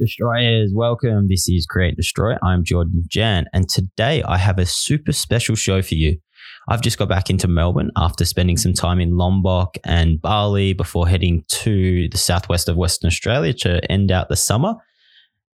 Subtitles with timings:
[0.00, 1.28] Destroyers, welcome.
[1.28, 2.32] This is Create Destroy.
[2.42, 6.16] I'm Jordan Jan, and today I have a super special show for you.
[6.70, 11.06] I've just got back into Melbourne after spending some time in Lombok and Bali before
[11.06, 14.72] heading to the southwest of Western Australia to end out the summer.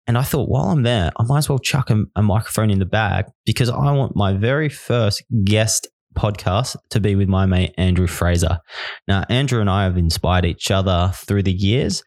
[0.08, 2.80] And I thought, while I'm there, I might as well chuck a, a microphone in
[2.80, 7.76] the bag because I want my very first guest podcast to be with my mate
[7.78, 8.58] Andrew Fraser.
[9.08, 12.02] Now, Andrew and I have inspired each other through the years,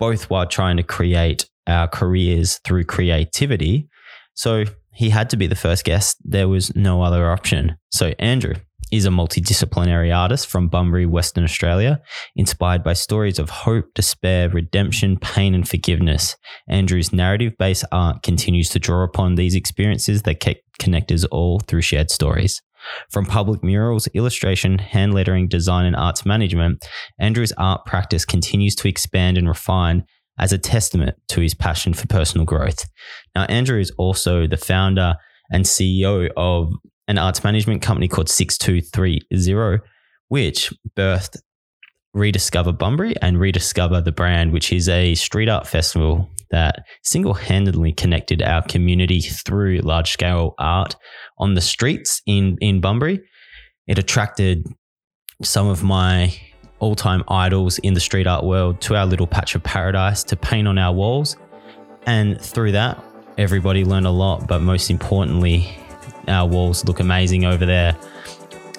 [0.00, 3.88] both while trying to create our careers through creativity.
[4.34, 6.16] So he had to be the first guest.
[6.24, 7.76] There was no other option.
[7.90, 8.54] So Andrew
[8.92, 12.00] is a multidisciplinary artist from Bunbury, Western Australia,
[12.36, 16.36] inspired by stories of hope, despair, redemption, pain, and forgiveness.
[16.68, 20.44] Andrew's narrative based art continues to draw upon these experiences that
[20.78, 22.62] connect us all through shared stories.
[23.10, 26.86] From public murals, illustration, hand lettering, design, and arts management,
[27.18, 30.04] Andrew's art practice continues to expand and refine
[30.38, 32.84] as a testament to his passion for personal growth.
[33.34, 35.16] Now, Andrew is also the founder
[35.50, 36.72] and CEO of
[37.08, 39.80] an arts management company called 6230,
[40.28, 41.36] which birthed
[42.12, 47.92] Rediscover Bunbury and Rediscover the Brand, which is a street art festival that single handedly
[47.92, 50.96] connected our community through large scale art
[51.38, 53.20] on the streets in, in Bunbury.
[53.86, 54.66] It attracted
[55.42, 56.34] some of my
[56.78, 60.36] all time idols in the street art world to our little patch of paradise to
[60.36, 61.36] paint on our walls.
[62.06, 63.02] And through that,
[63.38, 64.46] everybody learned a lot.
[64.46, 65.76] But most importantly,
[66.28, 67.96] our walls look amazing over there.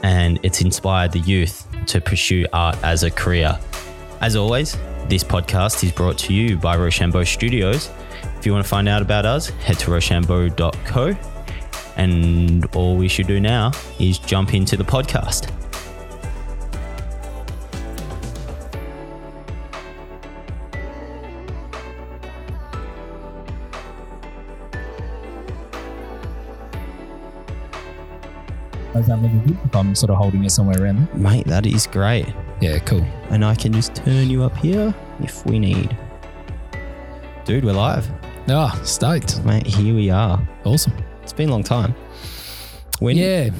[0.03, 3.57] And it's inspired the youth to pursue art as a career.
[4.21, 7.89] As always, this podcast is brought to you by Rochambeau Studios.
[8.37, 11.15] If you want to find out about us, head to rochambeau.co.
[11.95, 15.51] And all we should do now is jump into the podcast.
[28.99, 31.15] Is that really good if I'm sort of holding it somewhere around there?
[31.15, 32.25] Mate, that is great.
[32.61, 33.05] Yeah, cool.
[33.29, 35.95] And I can just turn you up here if we need.
[37.45, 38.09] Dude, we're live.
[38.49, 39.43] Ah, oh, stoked.
[39.45, 40.41] Mate, here we are.
[40.63, 40.93] Awesome.
[41.21, 41.93] It's been a long time.
[42.99, 43.15] When?
[43.17, 43.51] Yeah.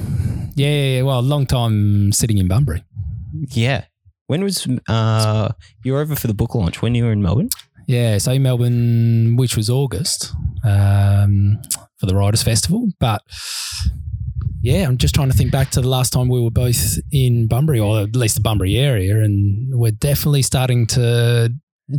[0.56, 1.02] Yeah, yeah, yeah.
[1.02, 2.82] Well, a long time sitting in Bunbury.
[3.50, 3.84] Yeah.
[4.26, 5.50] When was uh
[5.84, 7.50] you were over for the book launch when you were in Melbourne?
[7.86, 11.58] Yeah, so in Melbourne, which was August, um,
[11.96, 12.88] for the Writers Festival.
[13.00, 13.22] But
[14.62, 17.46] yeah, I'm just trying to think back to the last time we were both in
[17.46, 21.52] Bunbury, or at least the Bunbury area, and we're definitely starting to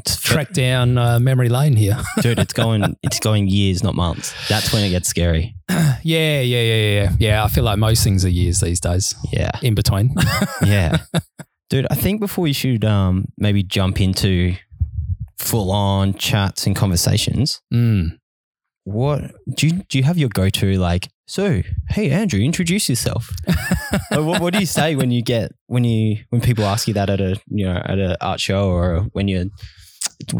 [0.06, 2.40] track down uh, memory lane here, dude.
[2.40, 4.34] It's going, it's going years, not months.
[4.48, 5.56] That's when it gets scary.
[5.70, 7.44] yeah, yeah, yeah, yeah, yeah.
[7.44, 9.16] I feel like most things are years these days.
[9.32, 10.14] Yeah, in between.
[10.66, 10.98] yeah,
[11.70, 11.88] dude.
[11.90, 14.56] I think before we should um, maybe jump into
[15.38, 17.62] full on chats and conversations.
[17.74, 18.20] Mm.
[18.92, 20.00] What do you do?
[20.00, 23.30] You have your go to like so, hey Andrew, introduce yourself.
[24.10, 27.08] what, what, do you say when you get when you when people ask you that
[27.08, 29.46] at a you know at an art show or when you're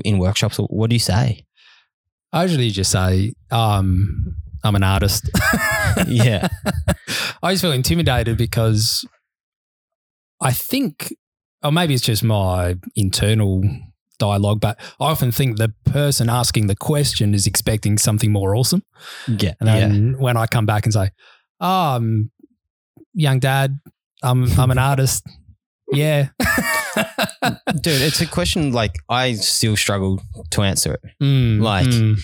[0.04, 0.58] in workshops?
[0.58, 1.46] What do you say?
[2.34, 5.30] I usually just say, um, "I'm an artist."
[6.08, 6.48] yeah,
[7.44, 9.08] I just feel intimidated because
[10.42, 11.14] I think,
[11.64, 13.62] or maybe it's just my internal
[14.20, 18.84] dialogue, but I often think the person asking the question is expecting something more awesome.
[19.28, 19.54] Yeah.
[19.60, 20.18] And then yeah.
[20.18, 21.10] when I come back and say,
[21.60, 22.32] Oh, I'm
[23.14, 23.80] young dad,
[24.22, 25.26] I'm I'm an artist.
[25.92, 26.30] Yeah.
[27.82, 31.02] Dude, it's a question like I still struggle to answer it.
[31.22, 32.20] Mm, like mm.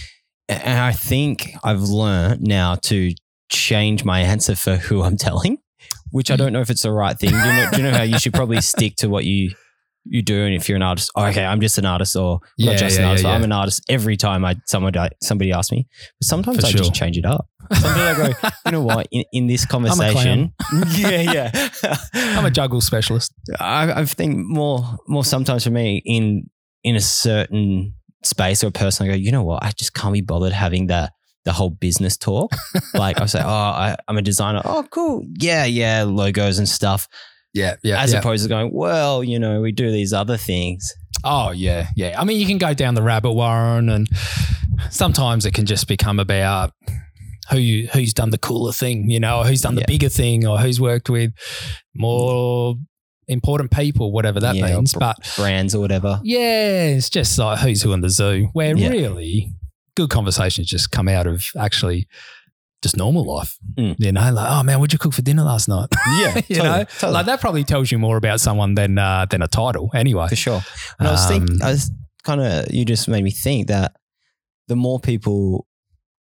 [0.49, 3.13] and I think I've learned now to
[3.49, 5.57] change my answer for who I'm telling,
[6.11, 6.39] which I mm.
[6.39, 7.31] don't know if it's the right thing.
[7.31, 9.55] Do you know, do you know how you should probably stick to what you
[10.05, 12.71] you do and if you're an artist oh, okay i'm just an artist or yeah,
[12.71, 15.71] not just yeah, an artist yeah, i'm an artist every time i someone somebody asks
[15.71, 15.87] me.
[16.19, 16.79] But sometimes For i sure.
[16.79, 17.47] just change it up.
[17.73, 19.07] Sometimes i go you know what?
[19.11, 20.53] In, in this conversation
[20.89, 21.97] yeah yeah.
[22.13, 23.33] I'm a juggle specialist.
[23.59, 26.47] I, I think more more sometimes for me in
[26.83, 29.63] in a certain space or person i go you know what?
[29.63, 31.13] I just can't be bothered having that
[31.45, 32.51] the whole business talk.
[32.93, 34.61] Like i say oh I, i'm a designer.
[34.63, 35.25] Oh cool.
[35.39, 37.07] Yeah yeah logos and stuff
[37.55, 38.01] yeah, yeah.
[38.01, 38.19] As yeah.
[38.19, 40.93] opposed to going, well, you know, we do these other things.
[41.23, 42.19] Oh yeah, yeah.
[42.19, 44.07] I mean, you can go down the rabbit warren, and
[44.89, 46.73] sometimes it can just become about
[47.49, 50.45] who you, who's done the cooler thing, you know, or who's done the bigger thing,
[50.45, 51.31] or who's worked with
[51.95, 52.75] more
[53.27, 54.93] important people, whatever that yeah, means.
[54.93, 56.19] But brands or whatever.
[56.23, 58.49] Yeah, it's just like who's who in the zoo.
[58.51, 58.89] Where yeah.
[58.89, 59.53] really
[59.95, 62.07] good conversations just come out of actually
[62.85, 63.57] just normal life.
[63.73, 63.95] Mm.
[63.97, 65.89] You know, like, oh man, what'd you cook for dinner last night?
[66.19, 67.13] Yeah, you totally, know, totally.
[67.13, 70.27] like that probably tells you more about someone than uh, than a title, anyway.
[70.27, 70.61] For sure.
[70.99, 71.91] And um, I was thinking, I was
[72.23, 73.93] kind of, you just made me think that
[74.67, 75.65] the more people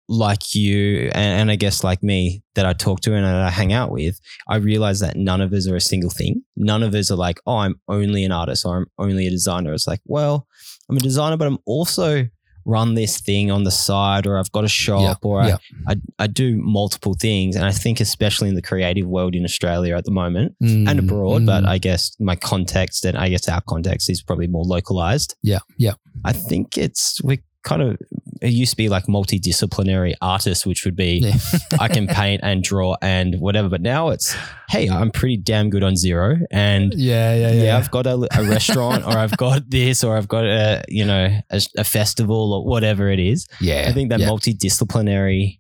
[0.08, 3.50] like you and, and I guess like me that I talk to and that I
[3.50, 6.44] hang out with, I realize that none of us are a single thing.
[6.56, 9.74] None of us are like, oh, I'm only an artist or I'm only a designer.
[9.74, 10.48] It's like, well,
[10.90, 12.28] I'm a designer, but I'm also
[12.66, 15.58] run this thing on the side or I've got a shop Yeah, or yeah.
[15.88, 17.56] I, I, I do multiple things.
[17.56, 21.00] And I think especially in the creative world in Australia at the moment and Mm,
[21.00, 21.68] abroad, but mm.
[21.68, 25.36] I guess my context and I guess our context is probably more localized.
[25.44, 25.94] yeah, yeah,
[26.24, 27.98] I think it's we're kind of
[28.44, 31.38] it used to be like multidisciplinary artists, which would be yeah.
[31.80, 33.70] I can paint and draw and whatever.
[33.70, 34.36] But now it's
[34.70, 37.78] hey, I'm pretty damn good on zero, and yeah, yeah, yeah, yeah.
[37.78, 41.40] I've got a, a restaurant or I've got this or I've got a you know
[41.50, 43.48] a, a festival or whatever it is.
[43.62, 43.86] yeah.
[43.88, 44.28] I think that yeah.
[44.28, 45.58] multidisciplinary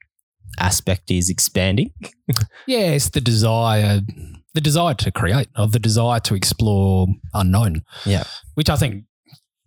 [0.60, 1.92] aspect is expanding.
[2.68, 4.02] yeah, it's the desire,
[4.54, 7.84] the desire to create, or the desire to explore unknown.
[8.06, 8.26] Yeah.
[8.56, 9.06] which I think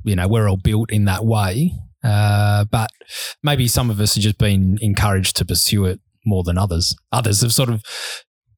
[0.04, 1.72] you know we're all built in that way.
[2.06, 2.90] Uh, but
[3.42, 6.94] maybe some of us have just been encouraged to pursue it more than others.
[7.12, 7.82] Others have sort of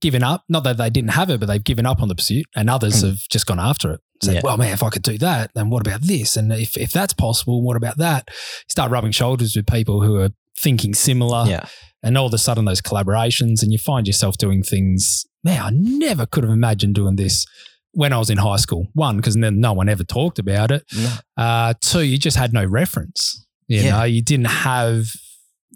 [0.00, 0.44] given up.
[0.48, 3.00] Not that they didn't have it, but they've given up on the pursuit, and others
[3.00, 3.08] Hmm.
[3.08, 4.00] have just gone after it.
[4.22, 4.40] Said, Yeah.
[4.42, 6.36] "Well, man, if I could do that, then what about this?
[6.36, 8.28] And if if that's possible, what about that?"
[8.68, 11.66] start rubbing shoulders with people who are thinking similar yeah,
[12.02, 15.70] and all of a sudden those collaborations and you find yourself doing things man i
[15.72, 17.46] never could have imagined doing this
[18.00, 20.82] when i was in high school one because then no one ever talked about it
[20.96, 21.10] No.
[21.44, 23.20] uh, two you just had no reference
[23.66, 23.90] you Yeah.
[23.90, 25.06] know you didn't have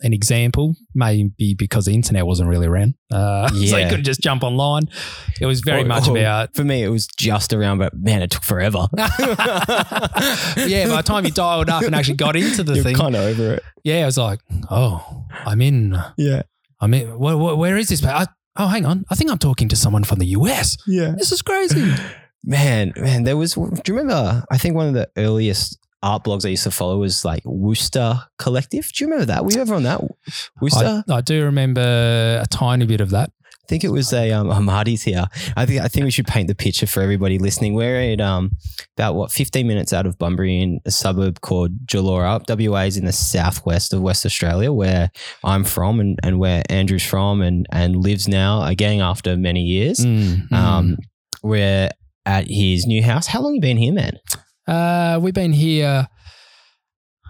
[0.04, 4.42] an example maybe because the internet wasn't really around uh, so you couldn't just jump
[4.42, 4.84] online
[5.40, 6.82] it was very Or- much or about for me.
[6.82, 8.86] It was just around, but man, it took forever.
[8.98, 13.14] yeah by the time you dialed up and actually got into the You're thing kind
[13.16, 13.62] of over it.
[13.84, 14.40] yeah i was like
[14.70, 16.42] oh i'm in Yeah,
[16.82, 18.26] in where, where, where is this I,
[18.56, 21.14] oh hang on i think i'm talking to someone from the us yeah.
[21.16, 21.92] This is crazy.
[22.44, 23.54] Man, man, there was.
[23.54, 24.44] Do you remember?
[24.50, 28.20] I think one of the earliest art blogs I used to follow was like Wooster
[28.36, 28.90] Collective.
[28.92, 29.44] Do you remember that?
[29.44, 30.00] Were you ever on that?
[30.60, 31.04] Wooster?
[31.08, 33.30] I, I do remember a tiny bit of that.
[33.64, 35.26] I think it was a um, oh, here.
[35.56, 37.74] I think I think we should paint the picture for everybody listening.
[37.74, 38.50] We're at um
[38.96, 42.48] about what 15 minutes out of Bunbury in a suburb called Gelorup.
[42.48, 45.10] WA is in the southwest of West Australia, where
[45.44, 49.98] I'm from and, and where Andrew's from and and lives now again after many years.
[49.98, 50.52] Mm, mm.
[50.52, 50.96] Um,
[51.42, 51.90] we're
[52.26, 53.28] at his new house.
[53.28, 54.18] How long you been here, man?
[54.66, 56.08] uh, we've been here.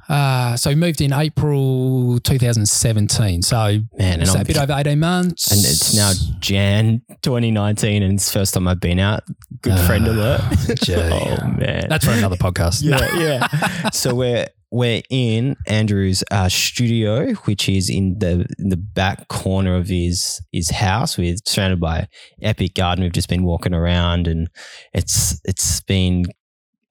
[0.08, 3.43] Uh, so we moved in April 2017.
[3.43, 5.50] So Man, and, it's I'm, a bit over 18 months.
[5.50, 9.22] and it's now Jan 2019, and it's the first time I've been out.
[9.62, 10.40] Good friend Ah, alert.
[10.82, 10.94] gee.
[10.96, 12.82] oh man, That's for another podcast.
[12.82, 13.90] yeah, yeah.
[13.90, 19.76] so we're we're in Andrew's uh, studio, which is in the in the back corner
[19.76, 22.08] of his his house, with surrounded by
[22.43, 23.04] epic garden.
[23.04, 24.49] We've just been walking around, and
[24.94, 26.25] it's it's been,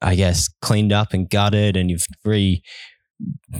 [0.00, 2.62] I guess, cleaned up and gutted, and you've re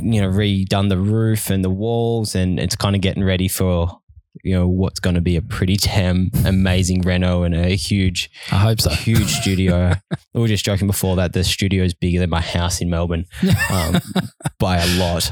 [0.01, 3.99] you know redone the roof and the walls, and it's kind of getting ready for.
[4.45, 8.57] You know what's going to be a pretty damn amazing reno and a huge I
[8.57, 8.89] hope so.
[8.89, 9.93] huge studio.
[10.35, 13.27] we were just joking before that the studio is bigger than my house in Melbourne
[13.71, 14.01] um,
[14.59, 15.31] by a lot.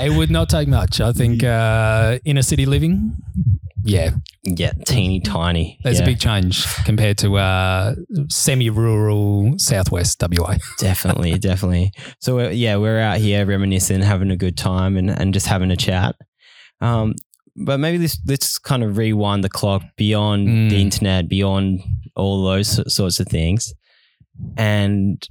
[0.00, 1.00] It would not take much.
[1.00, 3.16] I think uh, inner city living,
[3.84, 4.10] yeah,
[4.42, 5.78] yeah, teeny tiny.
[5.82, 7.94] there's yeah, a big change compared to uh,
[8.28, 10.56] semi-rural southwest WA.
[10.78, 11.92] definitely, definitely.
[12.20, 15.70] So uh, yeah, we're out here reminiscing, having a good time, and and just having
[15.70, 16.14] a chat.
[16.80, 17.14] Um,
[17.56, 20.70] but maybe let's let's kind of rewind the clock beyond Mm.
[20.70, 21.80] the internet, beyond
[22.16, 23.72] all those sorts of things,
[24.56, 25.22] and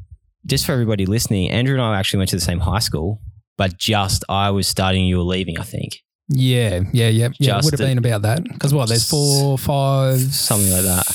[0.45, 3.21] just for everybody listening, Andrew and I actually went to the same high school,
[3.57, 5.99] but just I was starting, you were leaving, I think.
[6.33, 7.29] Yeah, yeah, yeah.
[7.39, 8.43] Yeah, it would have been about that.
[8.43, 11.05] Because what, there's four, five, Something like that.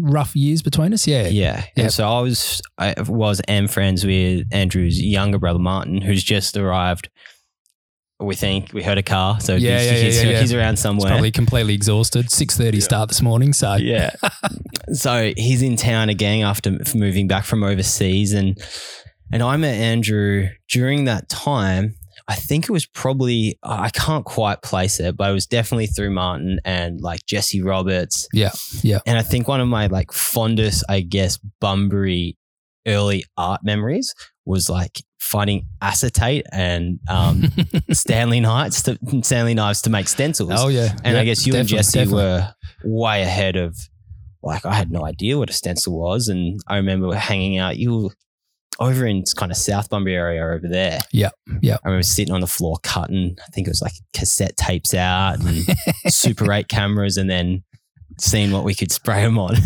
[0.00, 1.06] rough years between us?
[1.06, 1.28] Yeah.
[1.28, 1.56] Yeah.
[1.56, 1.66] Yep.
[1.76, 6.56] And so I was I was am friends with Andrew's younger brother Martin, who's just
[6.56, 7.10] arrived.
[8.18, 10.40] We think we heard a car, so Yeah, he's, yeah, yeah, he's, yeah, yeah.
[10.40, 11.08] he's around somewhere.
[11.10, 12.26] probably completely exhausted.
[12.26, 13.52] 6.30 start this morning.
[13.52, 14.10] So yeah.
[14.92, 18.56] so he's in town again after moving back from overseas, and
[19.32, 21.96] and I met Andrew during that time.
[22.28, 26.10] I think it was probably I can't quite place it, but it was definitely through
[26.10, 28.28] Martin and like Jesse Roberts.
[28.32, 28.52] Yeah,
[28.82, 29.00] yeah.
[29.06, 32.36] And I think one of my like fondest, I guess, Bunbury
[32.86, 34.14] early art memories
[34.44, 37.44] was like finding acetate and um,
[37.92, 40.50] Stanley knives to Stanley knives to make stencils.
[40.54, 40.96] oh, yeah.
[41.04, 42.22] and I guess you and Jesse definitely.
[42.22, 43.76] were way ahead of
[44.42, 46.28] like I had no idea what a stencil was.
[46.28, 48.10] And I remember hanging out, you were
[48.78, 51.00] over in kind of South Bunbury area over there.
[51.12, 51.76] Yeah, yeah.
[51.84, 55.40] I remember sitting on the floor cutting, I think it was like cassette tapes out
[55.40, 55.64] and
[56.08, 57.62] Super 8 cameras and then
[58.18, 59.56] seeing what we could spray them on.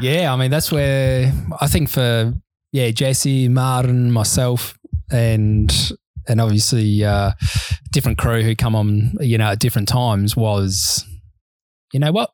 [0.00, 2.32] Yeah, I mean, that's where I think for,
[2.70, 4.78] yeah, Jesse, Martin, myself,
[5.10, 5.74] and
[6.28, 7.32] and obviously uh,
[7.90, 11.04] different crew who come on, you know, at different times was,
[11.92, 12.30] you know what?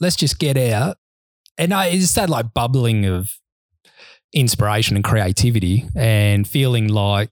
[0.00, 0.96] Let's just get out.
[1.58, 3.32] And I, it's that like bubbling of
[4.32, 7.30] inspiration and creativity and feeling like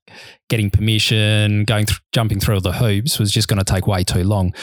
[0.48, 4.02] getting permission, going th- jumping through all the hoops was just going to take way
[4.02, 4.54] too long.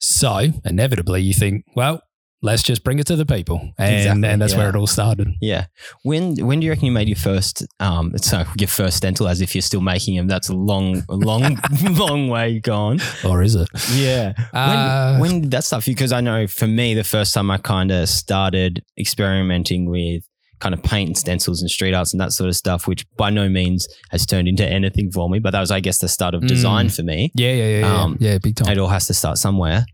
[0.00, 2.00] So inevitably you think, well,
[2.42, 3.60] let's just bring it to the people.
[3.78, 4.58] And, Exactly, and that's yeah.
[4.58, 5.28] where it all started.
[5.40, 5.66] Yeah.
[6.02, 9.40] When when do you reckon you made your first um so your first dental as
[9.40, 10.26] if you're still making them?
[10.28, 11.58] That's a long long
[11.90, 13.00] long way gone.
[13.24, 13.68] Or is it?
[13.92, 14.32] Yeah.
[14.52, 15.86] Uh, when when did that stuff?
[15.86, 20.24] Because I know for me the first time I kind of started experimenting with
[20.60, 23.30] kind of paint and stencils and street arts and that sort of stuff, which by
[23.30, 26.34] no means has turned into anything for me, but that was I guess the start
[26.34, 26.48] of Mm.
[26.48, 27.30] design for me.
[27.34, 27.78] Yeah, yeah, yeah.
[27.80, 28.68] Yeah, Um, yeah big time.
[28.72, 29.86] It all has to start somewhere.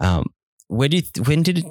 [0.00, 0.24] Um,
[0.68, 1.64] where did when did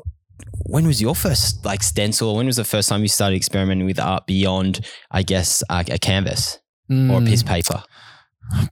[0.65, 2.35] when was your first like stencil?
[2.35, 4.79] When was the first time you started experimenting with art beyond,
[5.11, 7.83] I guess, uh, a canvas or a Mm, piece of paper?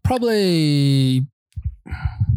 [0.04, 1.26] Probably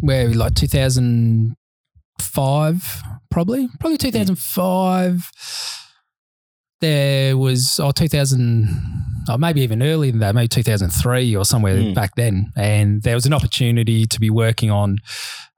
[0.01, 3.69] where like 2005, probably.
[3.79, 5.31] Probably 2005.
[6.81, 8.69] There was, oh, 2000,
[9.29, 11.95] or maybe even earlier than that, maybe 2003 or somewhere Mm.
[11.95, 12.53] back then.
[12.57, 14.99] And there was an opportunity to be working on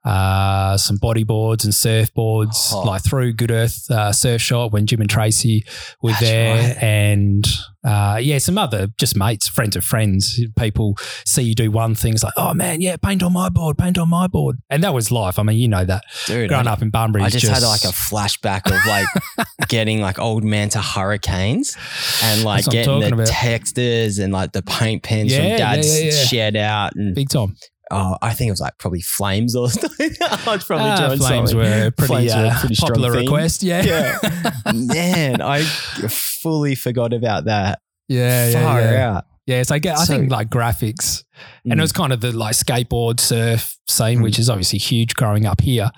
[0.05, 2.83] uh, some bodyboards and surfboards, Oh.
[2.83, 5.65] like through Good Earth uh, Surf Shop when Jim and Tracy
[6.03, 6.83] were That's there, right.
[6.83, 7.45] and
[7.85, 10.41] uh, yeah, some other just mates, friends of friends.
[10.59, 13.79] People see you do one thing, it's like, oh man, yeah, paint on my board,
[13.79, 15.39] paint on my board, and that was life.
[15.39, 17.63] I mean, you know that Dude, growing I, up in Bunbury, I is just, had
[17.63, 19.07] like a flashback of like
[19.69, 21.77] getting like old man to hurricanes
[22.23, 23.27] and like That's getting the about.
[23.29, 26.25] textures and like the paint pens Yeah, from dad's yeah, yeah.
[26.25, 27.57] shed out and big time.
[27.93, 30.11] Oh, I think it was like probably flames or something.
[30.21, 31.57] I was probably Ah, flames something.
[31.59, 33.63] were a pretty, Flames were uh, pretty popular request.
[33.63, 34.73] Yeah, Yeah.
[34.75, 37.79] Man, I fully forgot about that.
[38.09, 39.11] yeah, yeah, Far yeah.
[39.17, 39.25] out.
[39.47, 41.25] Yeah, so I, get, I So- think like graphics,
[41.65, 41.79] and Mm.
[41.79, 44.23] it was kind of the like skateboard surf scene, Mm.
[44.23, 45.91] which is obviously huge growing up here,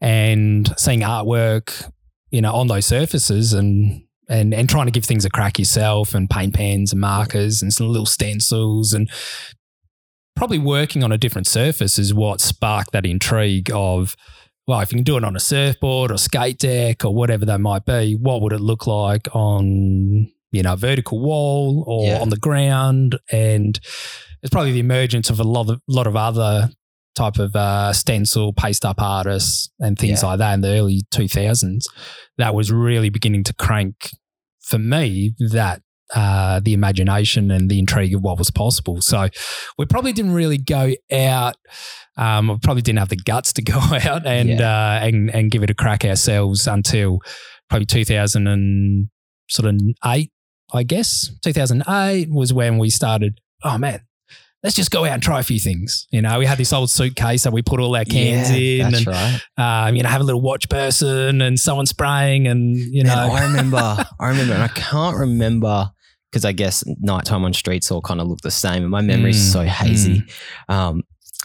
[0.00, 1.90] and seeing artwork,
[2.30, 4.02] you know, on those surfaces and.
[4.28, 7.70] And, and trying to give things a crack yourself and paint pens and markers and
[7.70, 9.10] some little stencils and
[10.36, 14.14] probably working on a different surface is what sparked that intrigue of
[14.66, 17.60] well if you can do it on a surfboard or skate deck or whatever that
[17.60, 22.20] might be what would it look like on you know a vertical wall or Yeah.
[22.20, 23.78] on the ground and
[24.42, 26.70] it's probably the emergence of a lot of lot of other
[27.14, 30.28] type of uh, stencil paste up artists and things Yeah.
[30.30, 31.84] like that in the early 2000s
[32.38, 34.08] that was really beginning to crank
[34.62, 35.82] for me that
[36.14, 39.00] uh, the imagination and the intrigue of what was possible.
[39.00, 39.28] So
[39.78, 41.56] we probably didn't really go out.
[42.16, 45.62] Um, we probably didn't have the guts to go out and uh, and and give
[45.62, 47.20] it a crack ourselves until
[47.68, 49.08] probably 2000 and
[49.48, 50.30] sort of eight,
[50.72, 51.30] I guess.
[51.42, 53.40] 2008 was when we started.
[53.64, 54.00] Oh man.
[54.62, 56.06] Let's just go out and try a few things.
[56.12, 58.92] You know, we had this old suitcase that we put all our cans yeah, in,
[58.92, 59.88] That's and right.
[59.88, 63.30] um, you know, have a little watch person and someone spraying, and you know, Man,
[63.30, 63.76] I remember,
[64.20, 65.90] I remember, and I can't remember
[66.32, 69.36] because I guess nighttime on streets all kind of look the same, and my memory's
[69.38, 70.24] Mm, so hazy.
[70.70, 71.02] Um,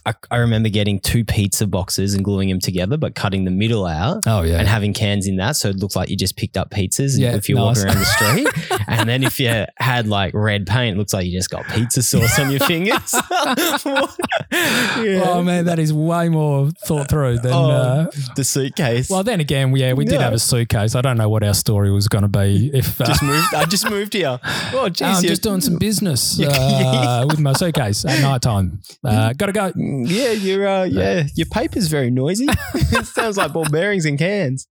[0.08, 3.86] I, I remember getting two pizza boxes and gluing them together, but cutting the middle
[3.86, 4.24] out.
[4.26, 6.70] oh yeah, And having cans in that, so it looked like you just picked up
[6.72, 7.84] pizzas Yeah, if you're nice.
[7.84, 8.82] walking around the street.
[8.88, 12.02] and then if you had like red paint, it looks like you just got pizza
[12.02, 13.14] sauce on your fingers.
[14.52, 15.24] yeah.
[15.26, 17.54] Oh man, that is way more thought through than.
[17.54, 19.10] Oh, uh, the suitcase.
[19.10, 20.22] well, then again, yeah, we did Yeah.
[20.22, 20.96] have a suitcase.
[20.96, 23.00] I don't know what our story was going to be if.
[23.02, 23.54] Uh, just moved.
[23.54, 24.40] I just moved here.
[24.74, 28.80] Oh, geez, I'm just doing some business uh, with my suitcase at night time.
[29.04, 29.72] Uh, gotta go.
[30.06, 30.68] Yeah, you're.
[30.68, 32.48] Uh, yeah, your paper's very noisy.
[32.74, 34.68] it sounds like ball bearings and cans.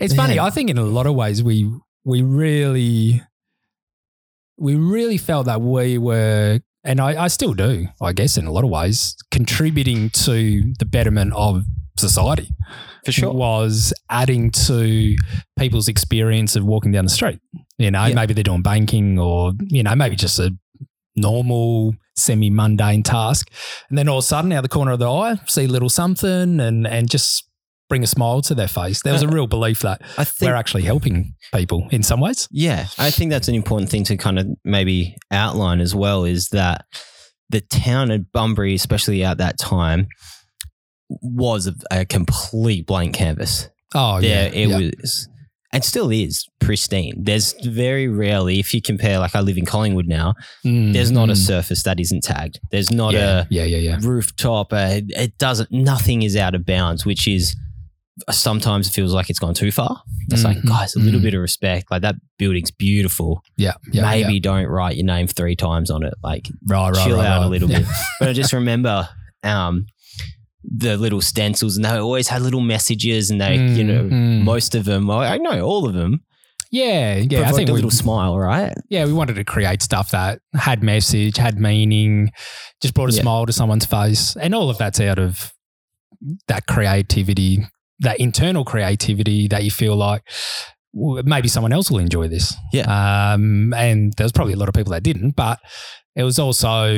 [0.00, 0.38] It's funny.
[0.38, 1.70] I think in a lot of ways we
[2.04, 3.22] we really
[4.58, 8.52] we really felt that we were, and I, I still do, I guess, in a
[8.52, 11.64] lot of ways, contributing to the betterment of
[11.98, 12.48] society.
[13.04, 13.32] For sure.
[13.32, 15.16] was adding to
[15.56, 17.38] people's experience of walking down the street.
[17.78, 18.14] You know, Yeah.
[18.16, 20.52] maybe they're doing banking or, you know, maybe just a
[21.14, 23.50] normal, semi mundane task.
[23.88, 25.68] And then all of a sudden, out of the corner of the eye, see a
[25.68, 27.48] little something and, and just
[27.88, 29.02] bring a smile to their face.
[29.02, 30.48] There was a real belief that I think.
[30.48, 32.48] we're actually helping people in some ways.
[32.50, 36.48] Yeah, I think that's an important thing to kind of maybe outline as well is
[36.48, 36.84] that
[37.48, 40.08] the town of Bunbury, especially at that time,
[41.08, 43.68] was a, a complete blank canvas.
[43.94, 44.62] Oh, there yeah.
[44.62, 44.78] it yeah.
[44.78, 45.28] was
[45.76, 50.08] and still is pristine there's very rarely if you compare like i live in collingwood
[50.08, 50.32] now
[50.64, 51.46] Mm, there's not a mm.
[51.50, 53.96] surface that isn't tagged there's not yeah, a yeah, yeah, yeah.
[54.00, 57.54] rooftop uh, it doesn't nothing is out of bounds which is
[58.30, 60.00] sometimes it feels like it's gone too far.
[60.30, 60.68] It's like, Mhm.
[60.68, 61.24] guys, a little Mm.
[61.24, 61.90] bit of respect.
[61.90, 63.42] Like that building's beautiful.
[63.58, 64.40] Yeah, yeah, Maybe yeah.
[64.42, 66.14] don't write your name three times on it.
[66.24, 67.46] Like right, right, chill right, out right.
[67.46, 67.80] a little Yeah.
[67.80, 67.88] bit.
[68.20, 69.06] But I just remember
[69.42, 69.84] um,
[70.74, 74.42] the little stencils, and they always had little messages, and they, you Mm, know, mm.
[74.42, 76.20] most of them, I know all of them,
[76.72, 77.48] Yeah, yeah.
[77.48, 78.72] I think a we, little smile, right?
[78.90, 82.30] yeah, we wanted to create stuff that had message, had meaning,
[82.82, 83.22] just brought a Yeah.
[83.22, 85.52] smile to someone's face, and all of that's out of
[86.48, 87.66] that creativity,
[88.00, 90.22] that internal creativity that you feel like
[90.92, 92.54] "Well, maybe someone else will enjoy this.
[92.72, 92.86] Yeah.
[93.34, 95.58] Um, and there was probably a lot of people that didn't, but
[96.16, 96.88] it was also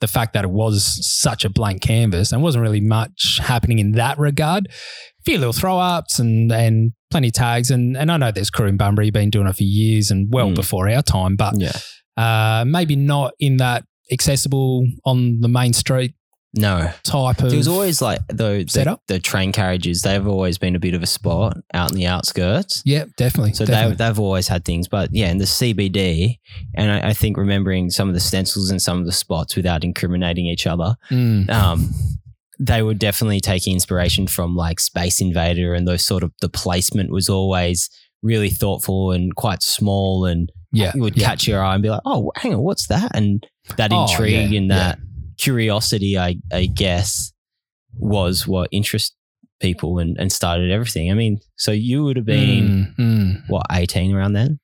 [0.00, 3.92] the fact that it was such a blank canvas and wasn't really much happening in
[3.92, 4.66] that regard.
[4.68, 8.50] A few little throw ups and and plenty of tags and and I know there's
[8.50, 10.54] crew in Bunbury been doing it for years and well Mm.
[10.54, 11.72] before our time, but Yeah.
[12.16, 16.14] uh, maybe not in that accessible on the main street
[16.54, 16.90] No.
[17.02, 19.00] type of There was always like the, the, setup.
[19.08, 22.82] the train carriages, they've always been a bit of a spot out in the outskirts.
[22.84, 23.54] yeah, definitely.
[23.54, 23.96] So definitely.
[23.96, 26.38] they, they've always had things, but yeah, in the CBD,
[26.74, 29.82] and I, I think remembering some of the stencils and some of the spots without
[29.84, 31.48] incriminating each other, Mm.
[31.50, 31.90] um,
[32.60, 37.10] they were definitely taking inspiration from like Space Invader and those sort of the placement
[37.10, 37.88] was always
[38.22, 41.26] really thoughtful and quite small, and yeah, you would yeah.
[41.26, 43.44] catch your eye and be like, "Oh, hang on, what's that?" And
[43.78, 44.94] that Oh, intrigue yeah, and yeah.
[45.42, 47.32] Curiosity, I, I guess,
[47.94, 49.16] was what interested
[49.60, 51.10] people and, and started everything.
[51.10, 53.42] I mean, so you would have been Mm, mm.
[53.48, 54.58] what eighteen around then?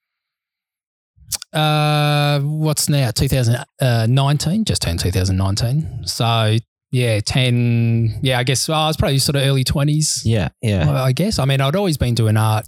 [1.52, 3.10] Uh, what's now?
[3.10, 6.02] 2019, just turned 2019.
[6.04, 6.56] So
[6.90, 8.20] yeah, 10.
[8.22, 10.20] Yeah, I guess well, I was probably sort of early 20s.
[10.24, 11.38] Yeah, yeah, I guess.
[11.38, 12.66] I mean, I'd always been doing art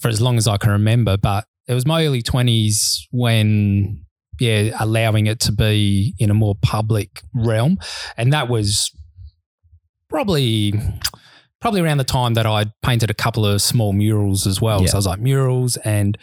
[0.00, 4.03] for as long as I can remember, but it was my early 20s when,
[4.40, 7.78] yeah, allowing it to be in a more public realm.
[8.16, 8.90] And that was
[10.08, 10.74] probably.
[11.60, 14.82] Probably around the time that I'd painted a couple of small murals as well.
[14.82, 14.88] Yeah.
[14.88, 16.18] So I was like murals, and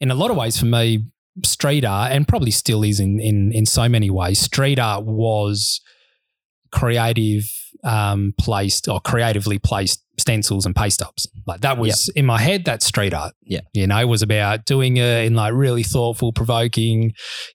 [0.00, 1.06] in a lot of ways, for me,
[1.42, 5.80] street art, and probably still is in in in so many ways, street art was
[6.72, 7.50] creative
[7.84, 11.26] um, placed or creatively placed stencils and paste ups.
[11.46, 13.34] Like that was in my head, that's street art.
[13.42, 13.60] Yeah.
[13.72, 17.12] You know, was about doing it in like really thoughtful, provoking,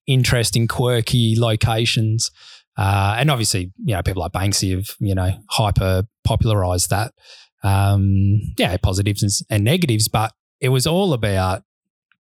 [0.07, 2.29] interesting, quirky locations.
[2.77, 7.13] Uh, and obviously, you know, people like Banksy have, you know, hyper popularized that.
[7.63, 10.31] Um, yeah, positives and, and negatives, but
[10.61, 11.63] it was all about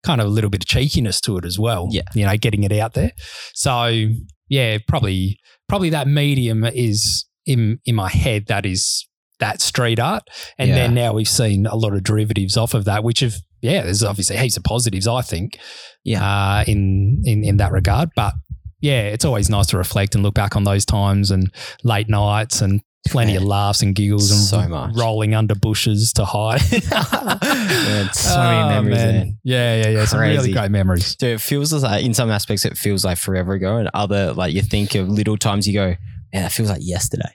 [0.03, 1.87] kind of a little bit of cheekiness to it as well.
[1.91, 2.03] Yeah.
[2.13, 3.11] You know, getting it out there.
[3.53, 4.07] So
[4.49, 9.07] yeah, probably probably that medium is in in my head that is
[9.39, 10.23] that street art.
[10.57, 10.75] And Yeah.
[10.75, 14.03] then now we've seen a lot of derivatives off of that, which have yeah, there's
[14.03, 15.59] obviously heaps of positives, I think.
[16.05, 16.23] Yeah.
[16.23, 18.09] Uh, in in in that regard.
[18.15, 18.33] But
[18.81, 21.51] yeah, it's always nice to reflect and look back on those times and
[21.83, 24.91] late nights and plenty of laughs and giggles and So much.
[24.95, 26.61] rolling under bushes to hide.
[26.71, 29.37] Man, so many Oh, memories man.
[29.43, 30.05] Yeah, yeah, yeah.
[30.05, 31.15] Some really great memories.
[31.15, 34.53] Dude, it feels like in some aspects it feels like forever ago, and other like
[34.53, 35.87] you think of little times you go,
[36.33, 37.31] man, that feels like yesterday.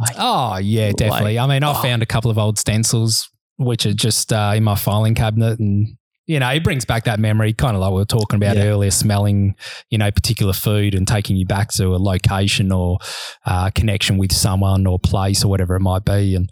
[0.00, 1.38] Like, Oh, yeah, Like, definitely.
[1.38, 1.82] I mean, I oh.
[1.82, 5.88] found a couple of old stencils which are just uh, in my filing cabinet and
[6.26, 8.64] you know, it brings back that memory, kind of like we were talking about Yeah.
[8.64, 9.54] earlier, smelling,
[9.88, 12.98] you know, particular food and taking you back to a location or
[13.46, 16.34] uh, connection with someone or place or whatever it might be.
[16.34, 16.50] And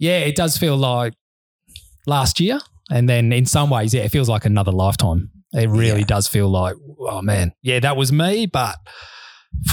[0.00, 1.14] yeah, it does feel like
[2.04, 2.58] last year.
[2.90, 5.30] And then in some ways, yeah, it feels like another lifetime.
[5.52, 6.06] It really Yeah.
[6.06, 8.46] does feel like, oh man, yeah, that was me.
[8.46, 8.74] But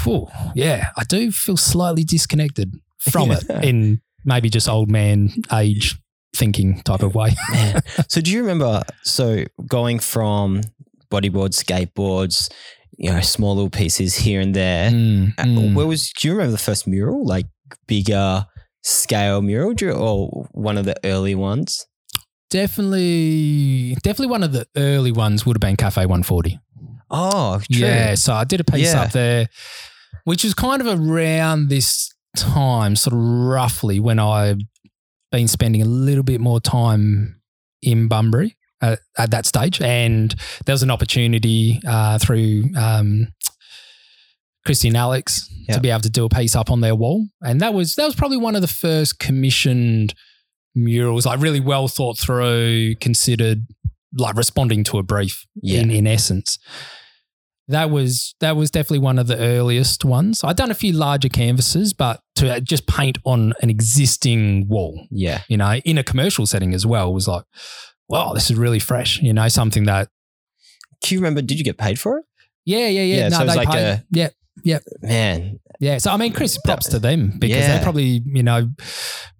[0.03, 5.97] phew, yeah, I do feel slightly disconnected from it in maybe just old man age
[6.35, 7.35] thinking type of way.
[8.09, 8.83] so do you remember?
[9.03, 10.61] So going from
[11.11, 12.51] bodyboards, skateboards,
[12.97, 14.91] you know, small little pieces here and there.
[14.91, 15.73] Mm, Uh, mm.
[15.75, 16.11] Where was?
[16.11, 17.45] Do you remember the first mural, like
[17.87, 18.45] bigger
[18.83, 21.85] scale mural, do you, or one of the early ones?
[22.49, 26.59] Definitely, definitely one of the early ones would have been Cafe 140.
[27.11, 27.81] Oh, true.
[27.85, 29.01] Yeah, so I did a piece Yeah.
[29.03, 29.47] up there,
[30.23, 34.59] which was kind of around this time, sort of roughly when I've
[35.31, 37.41] been spending a little bit more time
[37.81, 40.33] in Bunbury at, at that stage, and
[40.65, 43.27] there was an opportunity uh, through um,
[44.65, 45.75] Christy and Alex Yeah.
[45.75, 48.05] to be able to do a piece up on their wall, and that was that
[48.05, 50.13] was probably one of the first commissioned
[50.75, 53.65] murals, like really well thought through, considered,
[54.13, 55.81] like responding to a brief Yeah.
[55.81, 56.57] in in essence.
[57.69, 60.43] That was that was definitely one of the earliest ones.
[60.43, 65.43] I'd done a few larger canvases, but to just paint on an existing wall, Yeah.
[65.47, 67.43] you know, in a commercial setting as well, was like,
[68.07, 69.21] wow, this is really fresh.
[69.21, 70.09] You know, something that
[71.01, 71.41] Do you remember?
[71.41, 72.25] Did you get paid for it?
[72.65, 73.15] yeah, yeah, yeah.
[73.17, 73.83] Yeah, no, so it's they like paid.
[74.17, 74.31] a-
[74.63, 75.97] yeah, Man, Yeah.
[75.97, 77.67] So I mean, Chris, props to them because Yeah.
[77.69, 78.69] they're probably, you know,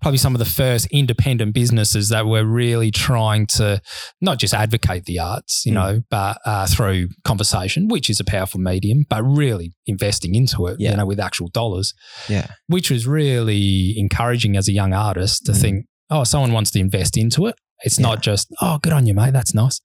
[0.02, 3.82] probably some of the first independent businesses that were really trying to
[4.22, 5.76] not just advocate the arts, you Mm.
[5.76, 10.78] know, but uh, through conversation, which is a powerful medium, but really investing into it,
[10.80, 10.92] Yeah.
[10.92, 11.94] you know, with actual dollars,
[12.30, 12.48] Yeah.
[12.68, 15.62] which was really encouraging as a young artist to Mm.
[15.62, 17.56] think, oh, someone wants to invest into it.
[17.84, 18.04] It's Yeah.
[18.08, 19.34] not just, oh, good on you, mate.
[19.34, 19.82] That's nice.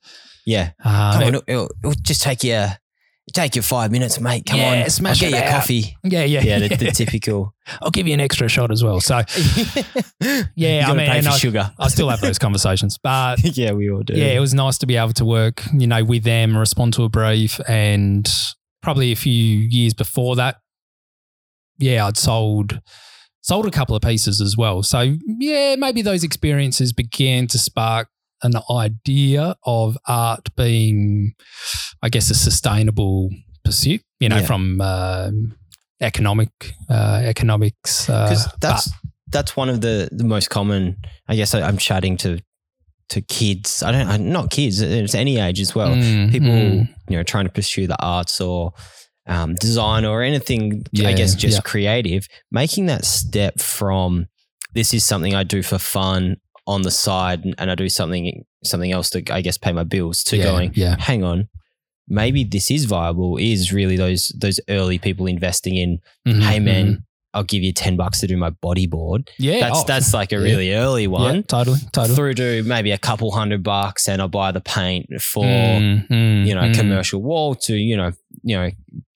[0.47, 0.71] Yeah.
[0.85, 1.69] Um, on, it- it'll
[2.03, 2.69] just take you
[3.33, 4.45] take your five minutes, mate.
[4.47, 5.61] Come Yeah, on, smash I'll get it you out.
[5.61, 5.97] coffee.
[6.05, 7.55] yeah, yeah, Yeah, the, the typical.
[7.81, 9.01] I'll give you an extra shot as well.
[9.01, 9.23] So
[10.21, 11.73] yeah, Yeah, I mean, pay and for I- sugar.
[11.79, 14.15] I still have those conversations, but yeah, we all do.
[14.15, 17.05] yeah, it was nice to be able to work, you know, with them, respond to
[17.05, 18.29] a brief, and
[18.83, 20.57] probably a few years before that,
[21.79, 22.81] yeah, I'd sold
[23.41, 24.83] sold a couple of pieces as well.
[24.83, 28.09] So yeah, maybe those experiences began to spark
[28.45, 31.35] an idea of art being,
[32.03, 33.31] I guess, a sustainable
[33.65, 34.03] pursuit.
[34.21, 34.47] You know, Yeah.
[34.47, 35.57] from um
[36.01, 36.51] economic
[36.91, 38.07] uh, economics.
[38.07, 38.91] because Uh, that's
[39.29, 40.97] that's one of the the most common.
[41.29, 42.39] I guess I, I'm chatting to
[43.11, 43.83] to kids.
[43.83, 44.81] I don't, I, not kids.
[44.81, 45.95] It's any age as well.
[45.95, 46.89] Mm, People, mm.
[47.09, 48.73] you know, trying to pursue the arts or
[49.27, 50.85] um, design or anything.
[51.05, 51.63] I guess just yeah.
[51.63, 52.27] creative.
[52.51, 54.27] Making that step from
[54.75, 58.45] this is something I do for fun on the side, and, and I do something
[58.63, 60.23] something else to I guess pay my bills.
[60.25, 60.97] To yeah, going, yeah.
[60.99, 61.49] hang on.
[62.09, 63.37] Maybe this is viable.
[63.39, 66.01] Is really those those early people investing in.
[66.27, 67.03] Mhm, Hey man, mhm.
[67.33, 69.29] I'll give you ten bucks to do my bodyboard.
[69.39, 70.43] Yeah, That's oh, that's like a yeah.
[70.43, 71.37] really early one.
[71.37, 72.15] Yeah, totally, totally.
[72.15, 76.47] Through to maybe a couple hundred bucks, and I'll buy the paint for Mm, mm,
[76.47, 76.75] you know mm.
[76.75, 78.71] commercial wall to you know you know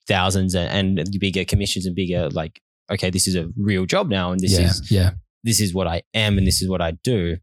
[0.06, 4.32] thousands and, and bigger commissions and bigger like okay this is a real job now
[4.32, 5.10] and this yeah, is yeah.
[5.48, 7.38] This is what I am and this is what I do.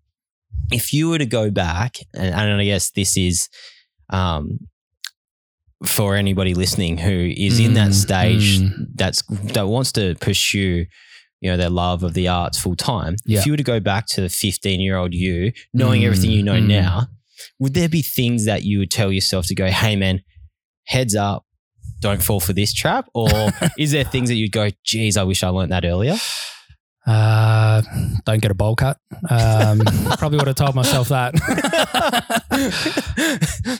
[0.72, 3.50] If you were to go back, and, and I guess this is
[4.10, 4.60] um,
[5.84, 8.72] for anybody listening who is in that Mm, stage mm.
[8.96, 9.22] that's
[9.54, 10.86] that wants to pursue,
[11.42, 13.16] you know, their love of the arts full time.
[13.26, 13.40] Yeah.
[13.40, 16.60] If you were to go back to the fifteen-year-old you, knowing Mm, everything you know
[16.60, 16.68] mm.
[16.68, 17.08] now,
[17.60, 20.22] would there be things that you would tell yourself to go, "Hey, man,
[20.86, 21.44] heads up."
[22.02, 23.30] Don't fall for this trap, or
[23.78, 26.18] is there things that you'd go, "Geez, I wish I learned that earlier"?
[27.08, 27.82] Uh,
[28.26, 28.98] don't get a bowl cut.
[29.30, 29.80] Um,
[30.18, 31.36] probably would have told myself that.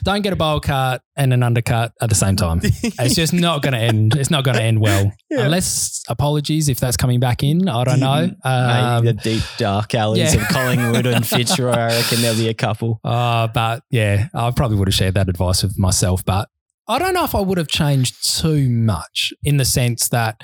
[0.04, 2.60] don't get a bowl cut and an undercut at the same time.
[2.62, 4.16] It's just not going to end.
[4.16, 5.12] It's not going to end well.
[5.30, 5.40] Yeah.
[5.40, 7.68] Unless apologies if that's coming back in.
[7.68, 8.30] I don't know.
[8.46, 10.40] Um, Maybe the deep dark alleys yeah.
[10.40, 11.72] of Collingwood and Fitzroy.
[11.72, 13.00] I reckon there'll be a couple.
[13.02, 16.24] Uh, but yeah, I probably would have shared that advice with myself.
[16.24, 16.48] But
[16.86, 20.42] I don't know if I would have changed too much in the sense that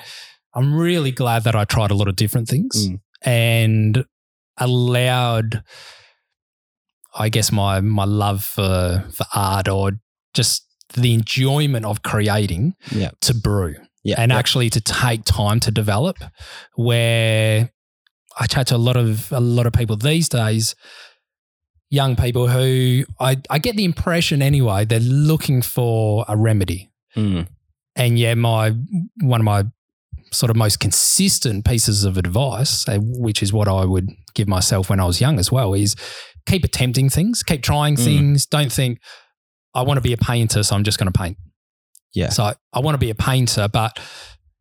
[0.55, 2.99] I'm really glad that I tried a lot of different things Mm.
[3.23, 4.05] and
[4.57, 5.63] allowed,
[7.15, 9.91] I guess, my my love for for art or
[10.33, 13.11] just the enjoyment of creating Yeah.
[13.21, 14.15] to brew Yeah.
[14.21, 14.37] and yeah.
[14.37, 16.17] actually to take time to develop
[16.75, 17.71] where
[18.39, 20.75] I chat to a lot of a lot of people these days
[21.89, 27.47] young people who I, I get the impression anyway they're looking for a remedy Mm.
[27.95, 28.71] and yeah my
[29.21, 29.65] one of my
[30.33, 34.89] sort of most consistent pieces of advice uh, which is what I would give myself
[34.89, 35.95] when I was young as well is
[36.45, 38.03] keep attempting things keep trying Mm.
[38.03, 38.99] things don't think
[39.75, 41.37] I want to be a painter so I'm just going to paint
[42.13, 42.29] Yeah.
[42.29, 43.97] so I, I want to be a painter, but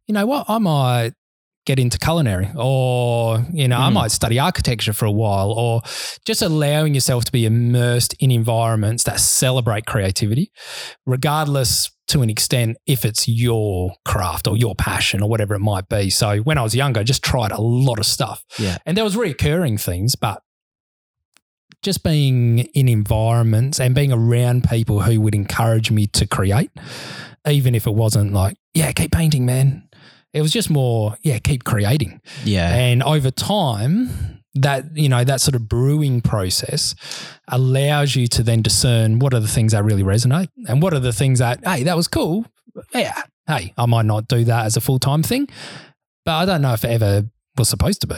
[0.09, 0.47] you know what?
[0.49, 1.13] I might
[1.65, 3.93] get into culinary or, you know, I Mhm.
[3.93, 5.81] might study architecture for a while or
[6.27, 10.51] just allowing yourself to be immersed in environments that celebrate creativity,
[11.07, 15.89] regardless to an extent if it's your craft or your passion or whatever it might
[15.89, 16.11] be.
[16.11, 18.45] So when I was younger, I just tried a lot of stuff.
[18.59, 18.79] Yeah.
[18.87, 20.43] And there was recurring things, but
[21.83, 26.71] just being in environments and being around people who would encourage me to create,
[27.49, 29.89] even if it wasn't like, yeah, keep painting, man.
[30.33, 32.21] It was just more, yeah, keep creating.
[32.45, 32.73] Yeah.
[32.73, 36.95] And over time, that, you know, that sort of brewing process
[37.49, 41.01] allows you to then discern what are the things that really resonate and what are
[41.01, 42.45] the things that, hey, that was cool.
[42.95, 43.23] Yeah.
[43.47, 45.49] Hey, I might not do that as a full time thing,
[46.25, 47.25] but I don't know if it ever
[47.57, 48.17] was supposed to be.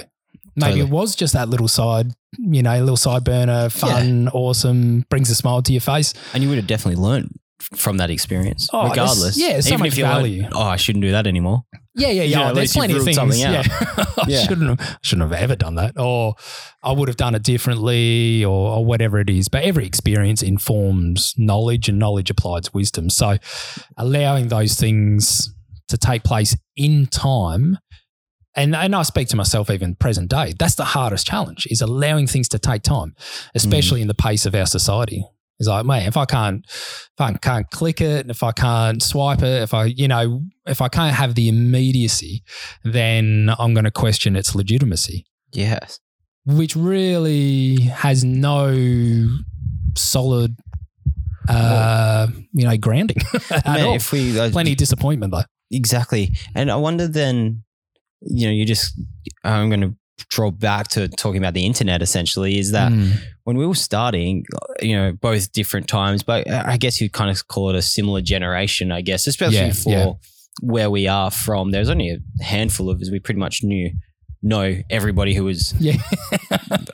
[0.56, 0.80] Maybe Totally.
[0.82, 5.28] it was just that little side, you know, a little side burner, fun, awesome, brings
[5.30, 6.14] a smile to your face.
[6.32, 9.36] And you would have definitely learned from that experience, Oh, regardless.
[9.38, 10.48] yeah, so Even much if you value.
[10.52, 11.62] oh, I shouldn't do that anymore.
[11.94, 12.38] Yeah, yeah, You yeah.
[12.38, 13.38] know, at There's plenty of things.
[13.40, 13.62] Yeah.
[13.70, 14.42] I Yeah.
[14.42, 16.34] shouldn't have, shouldn't have ever done that, or
[16.82, 19.48] I would have done it differently, or, or whatever it is.
[19.48, 23.08] But every experience informs knowledge, and knowledge applies wisdom.
[23.10, 23.36] So,
[23.96, 25.54] allowing those things
[25.88, 27.78] to take place in time.
[28.56, 30.54] And, and I speak to myself even present day.
[30.56, 33.50] That's the hardest challenge is allowing things to take time, mm.
[33.56, 35.24] especially in the pace of our society.
[35.60, 39.40] It's like, man, if I can't, if I can't click it, if I can't swipe
[39.42, 42.42] it, if I, you know, if I can't have the immediacy,
[42.82, 46.00] then I'm going to question its legitimacy, Yes.
[46.44, 49.28] which really has no
[49.96, 50.56] solid,
[51.48, 53.18] uh, you know, grounding
[53.50, 53.94] at Man, all.
[53.94, 55.44] if we uh, Plenty of disappointment though.
[55.70, 57.62] exactly, and I wonder then,
[58.22, 58.98] you know, you just
[59.44, 59.94] I'm going to
[60.30, 62.02] draw back to talking about the internet.
[62.02, 63.12] Essentially, is that Mm.
[63.44, 64.44] when we were starting,
[64.80, 68.20] you know, both different times, but I guess you'd kind of call it a similar
[68.20, 70.12] generation, I guess, especially Yeah, for yeah.
[70.62, 71.70] where we are from.
[71.72, 73.10] There's only a handful of us.
[73.10, 73.90] We pretty much knew
[74.44, 75.96] know everybody who was Yeah,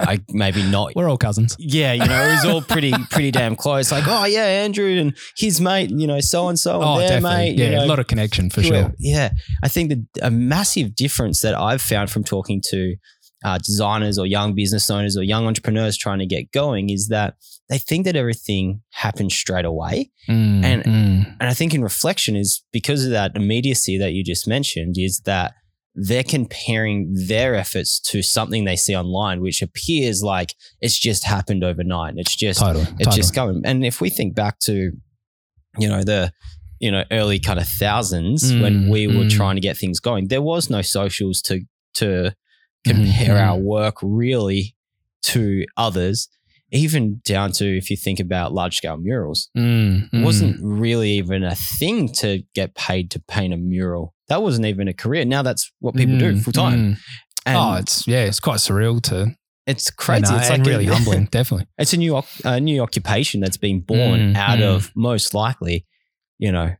[0.00, 1.56] I maybe not we're all cousins.
[1.58, 3.90] yeah, you know, it was all pretty pretty damn close.
[3.92, 7.08] Like, oh yeah, Andrew and his mate, you know, so and so and Oh, their
[7.08, 7.36] definitely.
[7.38, 7.58] mate.
[7.58, 8.92] yeah, you know, a lot of connection for sure.
[8.98, 9.30] Yeah,
[9.62, 12.96] I think the a massive difference that I've found from talking to
[13.44, 17.34] uh, designers or young business owners or young entrepreneurs trying to get going is that
[17.70, 20.10] they think that everything happens straight away.
[20.28, 21.36] Mm, And- mm.
[21.40, 25.20] And I think in reflection is because of that immediacy that you just mentioned, is
[25.24, 25.54] that
[25.94, 31.64] they're comparing their efforts to something they see online, which appears like it's just happened
[31.64, 32.14] overnight.
[32.16, 33.16] It's just totally, it's totally.
[33.16, 33.62] just going.
[33.64, 34.92] And if we think back to,
[35.79, 36.33] you know, the
[36.79, 39.31] you know early kind of thousands when Mm, we were mm.
[39.31, 41.62] trying to get things going, there was no socials to
[41.94, 42.35] to
[42.85, 44.76] compare Mhm, our work really
[45.22, 46.29] to others.
[46.72, 50.22] Even down to if you think about large scale murals, Mm, mm.
[50.22, 54.14] wasn't really even a thing to get paid to paint a mural.
[54.31, 55.27] That wasn't even a career.
[55.27, 56.79] Now that's what people do Mm, full time.
[56.95, 56.99] mm.
[57.45, 60.23] And oh, it's yeah, it's quite surreal to it's crazy.
[60.23, 61.66] know, it's like really a, humbling, definitely.
[61.79, 64.62] It's a new a new occupation that's been born Mm, out mm.
[64.75, 65.87] of most likely,
[66.38, 66.75] you know,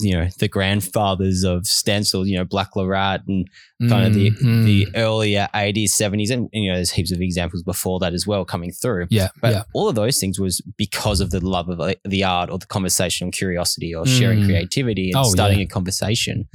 [0.00, 3.46] you know the grandfathers of stencil, you know, Blek le Rat and
[3.88, 4.64] kind of the Mm, mm.
[4.64, 8.44] the earlier eighties, seventies, and you know, there's heaps of examples before that as well
[8.44, 9.06] coming through.
[9.10, 12.50] yeah, But yeah, all of those things was because of the love of the art
[12.50, 14.46] or the conversational curiosity or sharing Mm.
[14.46, 15.64] creativity and Oh, starting yeah.
[15.66, 16.48] a conversation.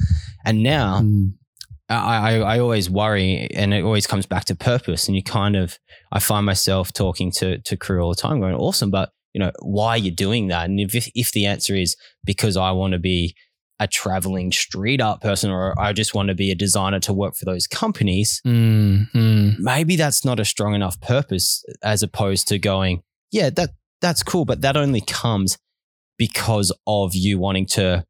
[0.46, 1.34] And now Mm,
[1.90, 5.08] I, I, I always worry, and it always comes back to purpose.
[5.08, 5.78] And you kind of,
[6.12, 9.52] I find myself talking to to crew all the time, going, "Awesome, but you know,
[9.62, 13.00] why you're you doing that?" And if if the answer is because I want to
[13.00, 13.36] be
[13.80, 17.36] a traveling street art person, or I just want to be a designer to work
[17.36, 19.60] for those companies, mm, mm.
[19.60, 24.46] maybe that's not a strong enough purpose, as opposed to going, "Yeah, that that's cool,"
[24.46, 25.58] but that only comes
[26.18, 28.06] because of you wanting to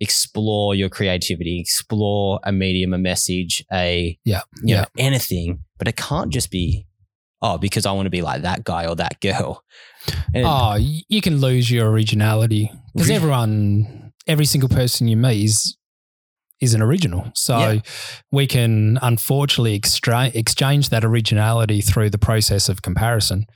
[0.00, 5.04] explore your creativity, explore a medium, a message, a Yeah, you know, yeah.
[5.04, 5.64] anything.
[5.78, 6.86] But it can't just be,
[7.42, 9.62] oh, because I want to be like that guy or that girl.
[10.34, 15.76] And Oh, you can lose your originality because everyone, every single person you meet is
[16.60, 17.30] is an original.
[17.34, 17.80] So Yeah.
[18.32, 23.46] we can unfortunately extra- exchange that originality through the process of comparison,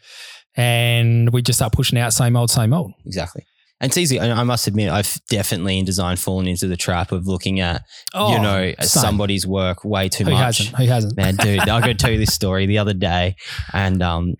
[0.57, 2.93] and we just start pushing out same old, same old.
[3.07, 3.45] exactly.
[3.83, 4.21] And it's easy.
[4.21, 7.83] I I must admit, I've definitely in design fallen into the trap of looking at,
[8.15, 8.87] Oh, you know, same.
[8.87, 10.59] somebody's work way too Who much.
[10.59, 10.77] hasn't?
[10.77, 11.17] Who hasn't?
[11.17, 13.35] Man, dude, going to tell you this story the other day,
[13.73, 14.35] and um,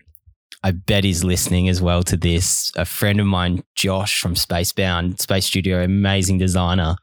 [0.63, 2.71] I bet he's listening as well to this.
[2.77, 6.95] A friend of mine, Josh from Spacebound Space Studio, amazing designer.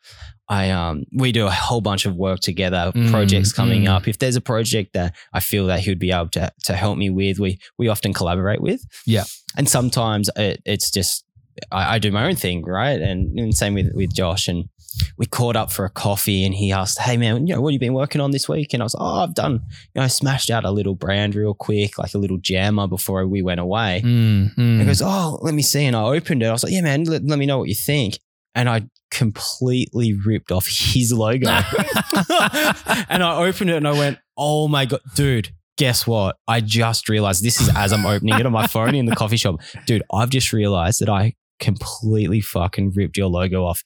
[0.48, 2.90] I um, we do a whole bunch of work together.
[2.94, 3.88] Mm, projects coming mm.
[3.88, 4.08] up.
[4.08, 6.98] If there's a project that I feel that he would be able to to help
[6.98, 8.82] me with, we we often collaborate with.
[9.06, 9.24] Yeah.
[9.56, 11.24] and sometimes it, it's just
[11.70, 13.00] I, I do my own thing, right?
[13.00, 14.68] And, and same with with Josh and
[15.16, 17.74] we caught up for a coffee and he asked, Hey man, you know, what have
[17.74, 18.72] you been working on this week?
[18.72, 19.60] And I was Oh, I've done, you
[19.96, 23.42] know, I smashed out a little brand real quick, like a little jammer before we
[23.42, 24.02] went away.
[24.04, 24.80] Mm, mm.
[24.80, 25.84] He goes, Oh, let me see.
[25.84, 26.46] And I opened it.
[26.46, 28.18] I was like, Yeah, man, let, let me know what you think.
[28.54, 31.48] And I completely ripped off his logo.
[31.48, 35.50] and I opened it and I went, Oh my God, dude.
[35.76, 36.36] Guess what?
[36.46, 39.38] I just realized this is as I'm opening it on my phone in the coffee
[39.38, 39.60] shop.
[39.86, 43.82] Dude, I've just realized that I completely fucking ripped your logo off.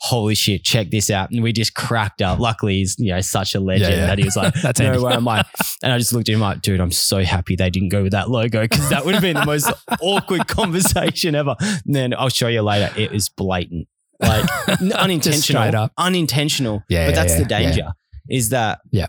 [0.00, 1.30] Holy shit, check this out.
[1.30, 2.38] And we just cracked up.
[2.38, 4.06] Luckily, he's you know such a legend Yeah, yeah.
[4.06, 5.02] that he was like, That's no handy.
[5.02, 5.42] way am I.
[5.82, 8.12] And I just looked at him like, dude, I'm so happy they didn't go with
[8.12, 9.70] that logo because that would have been the most
[10.02, 11.56] awkward conversation ever.
[11.60, 12.92] And then I'll show you later.
[13.00, 13.88] It is blatant.
[14.20, 14.44] Like
[14.94, 15.88] unintentional.
[15.98, 16.82] Unintentional.
[16.88, 17.92] Yeah, but that's yeah, the danger
[18.28, 19.06] is that Yeah.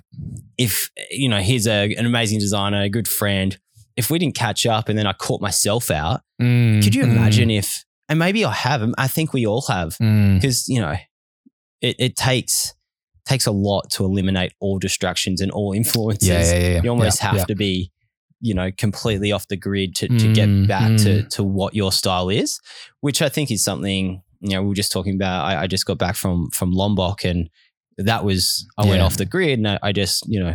[0.58, 3.58] if, you know, he's a, an amazing designer, a good friend.
[3.96, 7.12] If we didn't catch up and then I caught myself out, Mm, could you mm,
[7.16, 10.36] imagine if, and maybe I have, I think we all have, mm.
[10.36, 10.96] because, you know,
[11.82, 12.74] it, it takes,
[13.26, 16.82] takes a lot to eliminate all distractions and all influences Yeah, yeah, yeah, yeah.
[16.84, 17.46] you almost Yeah, have yeah.
[17.46, 17.92] to be
[18.42, 21.30] you know completely off the grid to, to get Mm, back to mm.
[21.30, 22.60] to what your style is
[23.00, 25.86] which i think is something you know we were just talking about i, I just
[25.86, 27.50] got back from from lombok and
[27.98, 30.54] that was i went off the grid and I, I just you know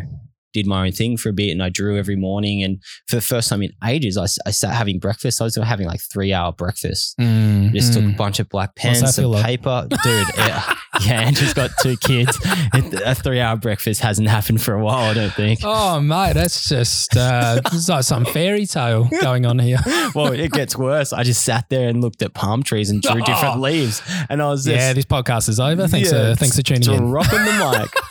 [0.52, 2.62] did my own thing for a bit and I drew every morning.
[2.62, 5.40] And for the first time in ages, I sat having breakfast.
[5.40, 7.16] I was having like three hour breakfast.
[7.18, 8.16] Mm, Just took a mm.
[8.16, 9.44] bunch of black pens, some feel like?
[9.44, 9.86] paper.
[9.88, 12.36] Dude, yeah, yeah, Andrew's got two kids.
[12.74, 15.60] a three hour breakfast hasn't happened for a while, I don't think.
[15.64, 19.78] Oh, mate, that's just uh, it's like some fairy tale going on here.
[20.12, 21.12] Well, it gets worse.
[21.12, 23.60] I just sat there and looked at palm trees and drew different Oh.
[23.60, 24.02] leaves.
[24.28, 25.86] And I was just yeah, this podcast is over.
[25.86, 27.10] Thanks, Yeah, for, thanks for tuning in.
[27.10, 27.94] dropping the mic.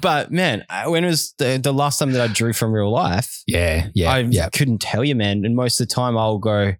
[0.00, 2.90] but man, I- when it was the, the last time that I drew from real
[2.90, 4.48] life, Yeah, yeah, I yeah.
[4.50, 5.44] couldn't tell you, man.
[5.44, 6.74] And most of the time, I'll go,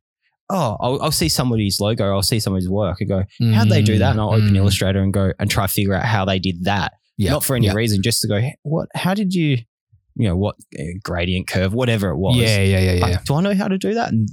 [0.51, 3.23] oh, I'll, I'll see somebody's logo, I'll see somebody's work, and go,
[3.55, 4.13] how'd they do that?
[4.13, 6.65] And I'll open Mm, Illustrator and go and try to figure out how they did
[6.65, 6.93] that.
[7.17, 7.75] Yeah, Not for any yeah.
[7.75, 8.89] reason, just to go, what?
[8.95, 9.59] How did you,
[10.15, 12.37] you know, what uh, gradient curve, whatever it was.
[12.37, 13.03] Yeah, yeah, yeah, yeah.
[13.07, 14.11] Like, do I know how to do that?
[14.13, 14.29] And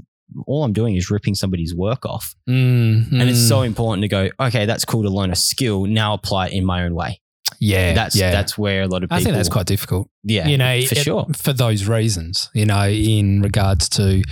[0.48, 2.34] all I'm doing is ripping somebody's work off.
[2.50, 3.48] Mm, And it's mm.
[3.50, 5.86] so important to go, okay, that's cool to learn a skill.
[5.86, 7.22] Now apply it in my own way.
[7.60, 8.32] Yeah, That's yeah.
[8.32, 9.18] that's where a lot of people.
[9.18, 10.10] I think that's quite difficult.
[10.24, 11.26] yeah, you know, for it- sure.
[11.36, 14.24] for those reasons, you know, in regards to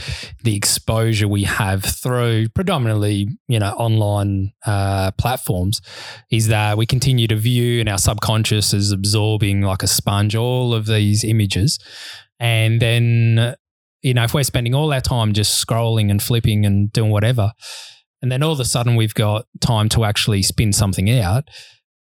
[0.43, 5.79] the exposure we have through predominantly, you know, online uh, platforms,
[6.31, 10.73] is that we continue to view and our subconscious is absorbing like a sponge all
[10.73, 11.79] of these images.
[12.39, 13.55] And then,
[14.01, 17.51] you know, if we're spending all our time just scrolling and flipping and doing whatever,
[18.21, 21.47] and then all of a sudden we've got time to actually spin something out,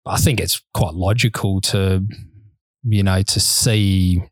[0.05, 2.05] I think it's quite logical to,
[2.83, 4.23] you know, to see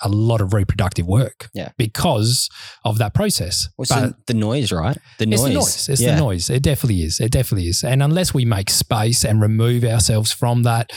[0.00, 1.48] a lot of reproductive work.
[1.54, 1.70] Yeah.
[1.76, 2.48] Because
[2.84, 3.68] of that process.
[3.76, 4.96] Well, But the noise, right?
[5.18, 5.40] The noise.
[5.40, 5.88] it's the noise.
[5.88, 6.14] It's yeah.
[6.14, 6.50] the noise.
[6.50, 7.20] It definitely is.
[7.20, 7.82] It definitely is.
[7.82, 10.92] And unless we make space and remove ourselves from that,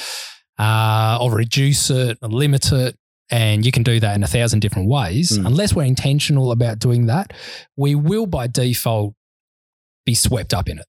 [0.59, 2.95] uh, or reduce it, or limit it,
[3.31, 5.37] and you can do that in a thousand different ways.
[5.37, 5.47] Mm.
[5.47, 7.33] Unless we're intentional about doing that,
[7.77, 9.15] we will by default
[10.05, 10.85] be swept up in it.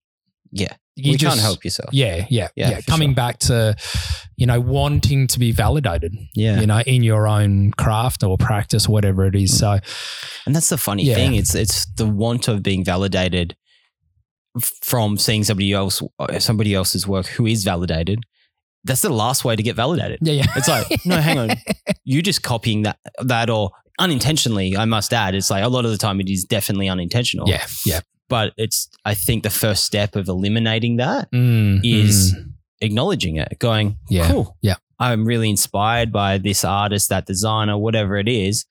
[0.51, 0.75] Yeah.
[0.97, 1.89] You you just- can't help yourself.
[1.93, 2.81] Yeah, yeah, Yeah, yeah.
[2.83, 3.15] Coming sure.
[3.15, 3.75] back to,
[4.37, 6.61] you know, wanting to be validated, Yeah.
[6.61, 9.49] you know, in your own craft or practice, whatever it Mm.
[9.49, 9.79] So,
[10.47, 11.15] And that's the funny Yeah.
[11.15, 11.35] thing.
[11.35, 13.57] It's it's the want of being validated
[14.83, 18.21] from seeing somebody else uh, somebody else's work who is validated.
[18.85, 20.19] That's the last way to get validated.
[20.23, 20.47] yeah, yeah.
[20.57, 21.51] It's like, no, hang on.
[22.05, 25.35] You just copying that that or unintentionally, I must add.
[25.37, 27.49] It's like a lot of the time it is definitely unintentional.
[27.49, 28.01] yeah, yeah.
[28.33, 32.53] But it's I think the first step of eliminating that Mm, is mm.
[32.81, 34.27] acknowledging it, going, Yeah.
[34.31, 34.57] cool.
[34.63, 34.77] Yeah.
[34.99, 38.65] I'm really inspired by this artist, that designer, whatever it is.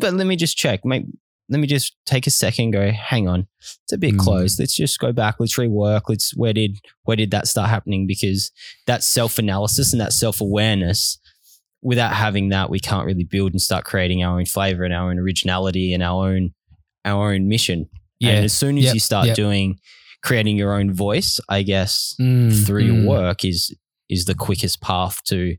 [0.00, 0.84] But let me just check.
[0.84, 1.04] Make,
[1.48, 2.70] let me just take a second.
[2.72, 3.46] Go, hang on,
[3.82, 4.18] it's a bit Mm.
[4.20, 4.58] close.
[4.60, 5.34] Let's just go back.
[5.40, 6.02] Let's rework.
[6.08, 8.06] Let's where did where did that start happening?
[8.06, 8.50] Because
[8.86, 11.18] that self analysis and that self awareness.
[11.82, 15.10] Without having that, we can't really build and start creating our own flavor and our
[15.10, 16.54] own originality and our own
[17.04, 17.88] our own mission.
[18.20, 18.30] Yeah.
[18.32, 18.94] And as soon as Yep.
[18.94, 19.36] you start Yep.
[19.36, 19.78] doing
[20.22, 22.86] creating your own voice, I guess Mm, through mm.
[22.94, 23.74] your work is
[24.08, 25.56] is the quickest path to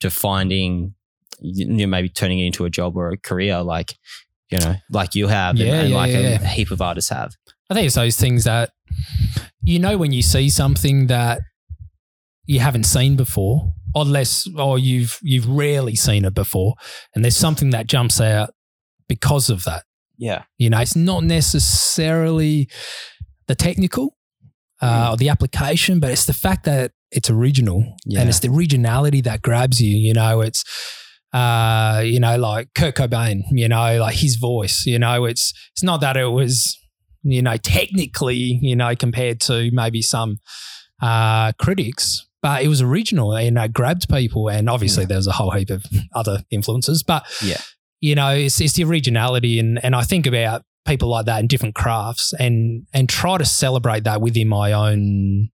[0.00, 0.94] to finding
[1.40, 3.94] you know maybe turning it into a job or a career like
[4.50, 7.10] you know like you have and- Yeah, and, yeah, like yeah, a, heap of artists
[7.10, 7.32] have
[7.70, 8.70] I think it's those things that
[9.62, 11.40] you know when you see something that
[12.46, 16.74] you haven't seen before, unless or you've you've rarely seen it before,
[17.14, 18.50] and there's something that jumps out
[19.06, 19.84] because of that.
[20.18, 22.68] Yeah You know, it's not necessarily
[23.46, 24.16] the technical
[24.82, 28.20] uh, or the application, but it's the fact that it's original Yeah.
[28.20, 29.96] and it's the originality that grabs you.
[29.96, 30.62] You know, it's
[31.32, 33.42] uh, you know, like Kurt Cobain.
[33.50, 34.84] You know, like his voice.
[34.86, 36.76] You know, it's it's not that it was
[37.22, 40.36] you know technically you know compared to maybe some
[41.02, 42.24] uh, critics.
[42.40, 45.08] But it was original and it grabbed people, and obviously Yeah.
[45.08, 47.02] there was a whole heap of other influences.
[47.02, 47.60] But Yeah.
[48.00, 51.46] You know, it's, it's the originality, and and I think about people like that in
[51.46, 55.48] different crafts, and and try to celebrate that within my own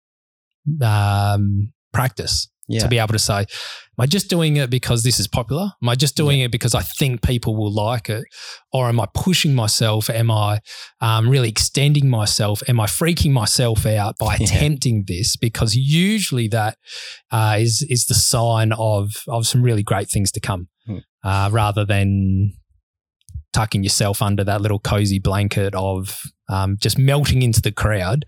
[0.83, 3.47] um, practice yeah to be able to say, am
[3.99, 5.73] I just doing it because this is popular?
[5.83, 8.25] Am I just doing it because I think people will like it?
[8.73, 10.09] Or am I pushing myself?
[10.09, 10.61] Am I
[11.01, 12.63] um, really extending myself?
[12.69, 14.47] Am I freaking myself out by Yeah.
[14.47, 15.37] attempting this?
[15.37, 16.79] Because usually that
[17.33, 20.99] uh, is is the sign of of some really great things to come, Hmm.
[21.25, 22.53] Uh, rather than
[23.53, 28.25] tucking yourself under that little cozy blanket of um, just melting into the crowd.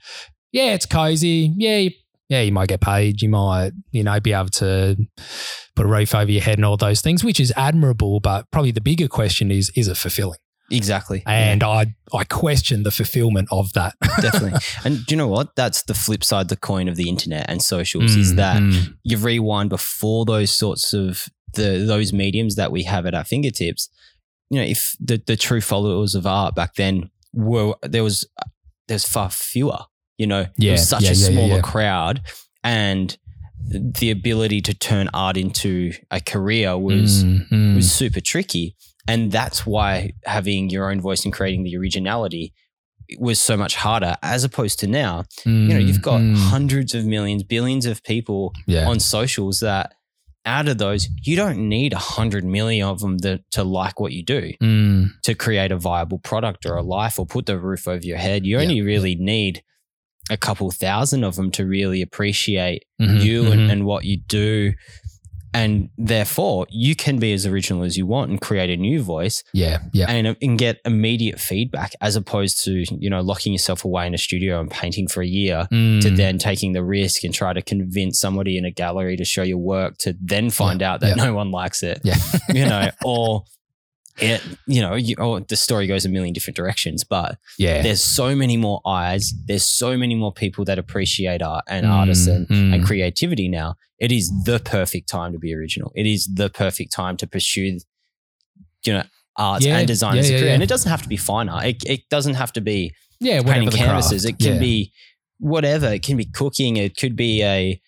[0.52, 1.52] Yeah, it's cozy.
[1.56, 1.90] Yeah, you
[2.28, 3.20] yeah, you might get paid.
[3.20, 4.96] You might, you know, be able to
[5.76, 8.20] put a roof over your head and all those things, which is admirable.
[8.20, 10.38] But probably the bigger question is, is it fulfilling?
[10.70, 13.94] exactly And I, I question the fulfillment of that.
[14.20, 17.08] Definitely and do you know what that's the flip side of the coin of the
[17.08, 18.94] internet and socials is Mm, that mm.
[19.02, 23.88] you rewind before those sorts of the those mediums that we have at our fingertips
[24.50, 28.26] you know if the the true followers of art back then were there was
[28.88, 29.78] there's far fewer
[30.18, 31.60] you know Yeah, it was such yeah, a smaller yeah.
[31.62, 32.20] crowd
[32.62, 33.16] and
[33.66, 37.76] the ability to turn art into a career was Mm, mm.
[37.76, 38.76] was super tricky.
[39.08, 42.52] And that's why having your own voice and creating the originality
[43.18, 45.24] was so much harder as opposed to now.
[45.46, 46.50] You know, you've got Mm, mm.
[46.50, 48.52] hundreds of millions, billions of people
[48.86, 49.94] on socials that
[50.46, 54.12] out of those, you don't need a hundred million of them to, to like what
[54.12, 57.88] you do Mm, to create a viable product or a life or put the roof
[57.88, 58.44] over your head.
[58.44, 59.62] You Yeah, only really need
[60.30, 63.52] a couple thousand of them to really appreciate mhm, you mhm.
[63.52, 64.72] and, and what you do.
[65.54, 69.44] And therefore, you can be as original as you want and create a new voice
[69.52, 70.10] yeah, yeah.
[70.10, 74.18] and, and get immediate feedback as opposed to, you know, locking yourself away in a
[74.18, 77.62] studio and painting for a year to Mm, then taking the risk and try to
[77.62, 81.24] convince somebody in a gallery to show your work to then find out that yeah.
[81.24, 82.16] no one likes it, yeah.
[82.48, 83.44] you know, or
[84.20, 87.82] it, you know, you, or the story goes a million different directions, but yeah.
[87.82, 89.32] there's so many more eyes.
[89.46, 92.74] There's so many more people that appreciate art and Mm, artists and, mm.
[92.74, 93.74] and creativity now.
[93.98, 95.90] It is the perfect time to be original.
[95.94, 97.78] It is the perfect time to pursue,
[98.84, 99.02] you know,
[99.36, 100.46] arts Yeah, and design yeah, as a career.
[100.46, 100.54] yeah.
[100.54, 101.64] And it doesn't have to be fine art.
[101.64, 104.22] It, it doesn't have to be yeah, painting canvases.
[104.24, 104.40] craft.
[104.40, 104.92] It can be
[105.38, 105.86] whatever.
[105.92, 106.76] It can be cooking.
[106.76, 107.80] It could be a,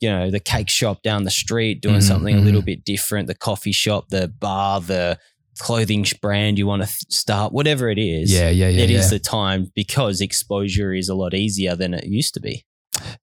[0.00, 3.26] you know, the cake shop down the street doing Mhm, something a little bit different.
[3.28, 5.18] The coffee shop, the bar, the
[5.62, 8.32] clothing brand you want to start, whatever it is.
[8.32, 8.82] Yeah, yeah, yeah.
[8.82, 9.18] It is yeah.
[9.18, 12.64] the time because exposure is a lot easier than it used to be.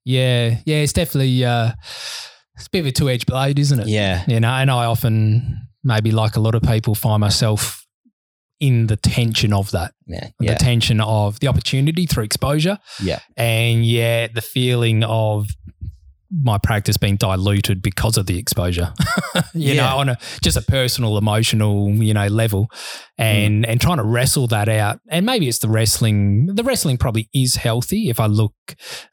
[0.05, 0.77] yeah, yeah.
[0.77, 1.71] It's definitely uh,
[2.55, 3.87] it's a bit of a two edged blade, isn't it?
[3.87, 4.23] Yeah.
[4.27, 7.85] You know, and I often, maybe like a lot of people, find myself
[8.59, 10.29] in the tension of that, Yeah.
[10.39, 10.55] the Yeah.
[10.55, 12.77] tension of the opportunity through exposure.
[13.01, 13.19] Yeah.
[13.37, 15.47] And yet the feeling of
[16.31, 18.93] my practice being diluted because of the exposure,
[19.53, 19.81] you Yeah.
[19.89, 22.67] know, on a just a personal, emotional, you know, level,
[23.17, 23.69] and Mm.
[23.71, 24.99] and trying to wrestle that out.
[25.09, 26.47] And maybe it's the wrestling.
[26.53, 28.53] The wrestling probably is healthy if I look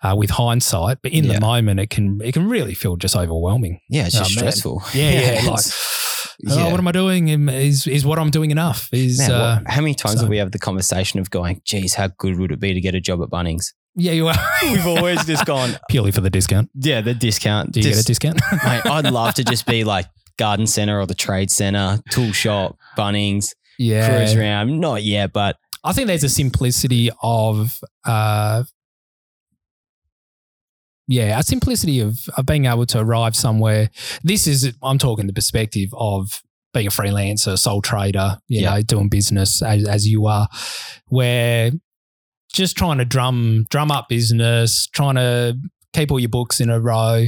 [0.02, 1.34] uh, with hindsight, but in Yeah.
[1.34, 3.80] the moment, it can it can really feel just overwhelming.
[3.88, 4.06] Yeah.
[4.06, 4.42] It's Oh, just man.
[4.42, 4.82] stressful.
[4.94, 5.60] Yeah, yeah, like.
[5.60, 6.02] it's-
[6.50, 7.28] Oh, what am I doing?
[7.48, 8.90] Is is what I'm doing enough?
[8.92, 11.62] Is Man, uh, what- how many times so- have we had the conversation of going,
[11.64, 13.72] geez, how good would it be to get a job at Bunnings?
[13.96, 14.34] Yeah, you are.
[14.62, 16.70] We've always just gone, purely for the discount.
[16.74, 17.72] yeah, the discount.
[17.72, 18.40] Do you get a discount?
[18.64, 20.06] Mate, I'd love to just be like
[20.38, 24.78] garden center or the trade center, tool shop, Bunnings, yeah, cruise around.
[24.80, 28.64] Not yet, but I think there's a simplicity of, uh,
[31.08, 33.90] yeah, a simplicity of, of being able to arrive somewhere.
[34.24, 36.42] This is, I'm talking the perspective of
[36.74, 38.74] being a freelancer, sole trader, you Yeah.
[38.74, 40.48] know, doing business as, as you are,
[41.06, 41.70] where
[42.56, 45.56] just trying to drum drum up business, trying to
[45.92, 47.26] keep all your books in a row,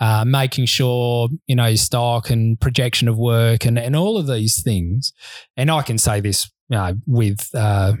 [0.00, 4.26] uh, making sure you know your stock and projection of work and and all of
[4.26, 5.12] these things.
[5.56, 7.94] And I can say this you know, with, uh,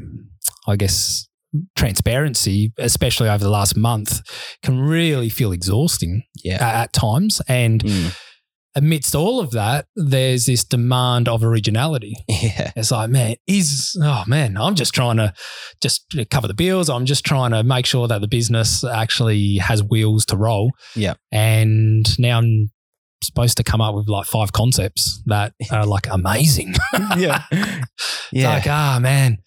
[0.66, 1.26] I guess,
[1.76, 4.20] transparency, especially over the last month,
[4.62, 6.56] can really feel exhausting yeah.
[6.56, 7.40] at, at times.
[7.48, 8.18] And Mm.
[8.74, 12.14] Amidst all of that, there's this demand of originality.
[12.28, 12.72] Yeah.
[12.76, 15.32] It's like, man, is oh man, I'm just trying to
[15.80, 16.88] just cover the bills.
[16.88, 20.70] I'm just trying to make sure that the business actually has wheels to roll.
[20.94, 21.14] Yeah.
[21.32, 22.70] And now I'm
[23.22, 26.74] supposed to come up with like five concepts that are like amazing.
[27.16, 27.42] yeah.
[27.52, 27.86] It's
[28.42, 28.50] Yeah.
[28.54, 29.38] like, ah man.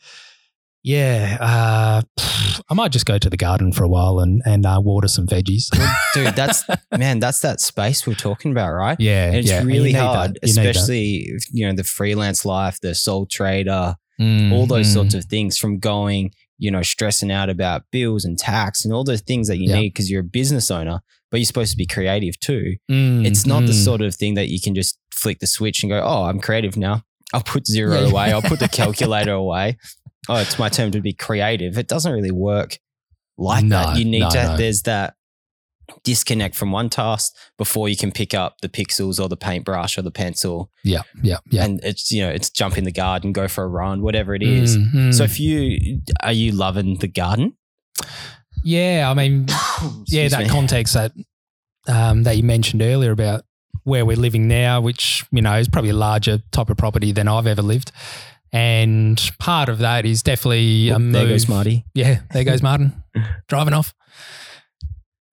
[0.83, 1.37] Yeah.
[1.39, 4.79] Uh, pff, I might just go to the garden for a while and, and uh,
[4.83, 5.65] water some veggies.
[6.13, 6.63] Dude, that's
[6.97, 8.97] man, that's that space we're talking about, right?
[8.99, 9.27] yeah.
[9.27, 9.63] And it's yeah.
[9.63, 10.47] Really hard, that.
[10.47, 10.69] You need that.
[10.75, 14.93] especially if, you know the freelance life, the sole trader, Mm, all those mm.
[14.93, 19.03] sorts of things from going, you know, stressing out about bills and tax and all
[19.03, 19.79] those things that you Yeah.
[19.79, 20.99] need because you're a business owner,
[21.31, 22.75] but you're supposed to be creative too.
[22.91, 23.83] Mm, It's not the mm.
[23.83, 26.77] sort of thing that you can just flick the switch and go, oh, I'm creative
[26.77, 27.01] now.
[27.33, 28.31] I'll put zero away.
[28.31, 29.77] I'll put the calculator away.
[30.29, 31.77] Oh, it's my turn to be creative.
[31.77, 32.77] It doesn't really work
[33.37, 33.97] like No, that.
[33.97, 34.57] You need no, to, no.
[34.57, 35.15] there's that
[36.03, 40.01] disconnect from one task before you can pick up the pixels or the paintbrush or
[40.03, 40.71] the pencil.
[40.83, 41.01] Yeah.
[41.21, 41.37] Yeah.
[41.49, 41.65] Yeah.
[41.65, 44.43] And it's, you know, it's jump in the garden, go for a run, whatever it
[44.43, 44.77] is.
[44.77, 45.13] Mm, mm.
[45.13, 47.57] So if you, are you loving the garden?
[48.63, 49.47] yeah, I mean,
[50.07, 50.49] yeah, that me.
[50.49, 51.11] context that
[51.87, 53.43] um, that you mentioned earlier about
[53.83, 57.27] where we're living now, which you know is probably a larger type of property than
[57.27, 57.91] I've ever lived,
[58.51, 61.13] and part of that is definitely a move.
[61.13, 61.85] there goes Marty.
[61.93, 63.03] Yeah, there goes Martin
[63.47, 63.93] driving off.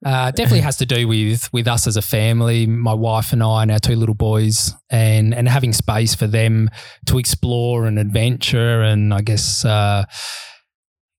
[0.07, 3.62] Uh, definitely has to do with with us as a family, my wife and I,
[3.62, 6.71] and our two little boys, and and having space for them
[7.07, 10.05] to explore and adventure, and I guess uh,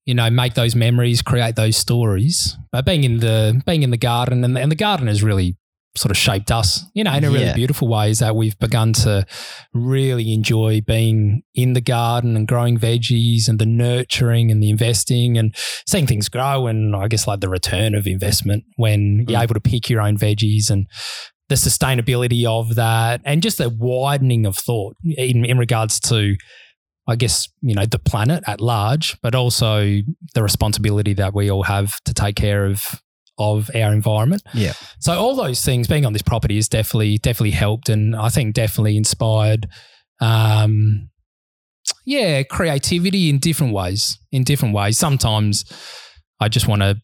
[0.06, 2.56] you know make those memories, create those stories.
[2.72, 5.58] But being in the being in the garden, and, and the garden is really
[5.96, 7.54] sort of shaped us, you know, in a really Yeah.
[7.56, 9.26] beautiful way is that we've begun to
[9.74, 15.38] really enjoy being in the garden and growing veggies and the nurturing and the investing
[15.38, 15.54] and
[15.88, 19.44] seeing things grow and I guess like the return of investment when you're Mm.
[19.44, 20.86] able to pick your own veggies and
[21.50, 26.36] the sustainability of that and just the widening of thought in, in regards to
[27.08, 29.98] I guess, you know, the planet at large, but also
[30.36, 33.02] the responsibility that we all have to take care of
[33.40, 34.44] of our environment.
[34.54, 34.74] Yeah.
[35.00, 38.54] So all those things being on this property has definitely definitely helped and I think
[38.54, 39.68] definitely inspired
[40.22, 41.10] um
[42.06, 44.20] yeah, creativity in different ways.
[44.32, 44.98] In different ways.
[44.98, 45.66] Sometimes
[46.40, 47.02] I just want to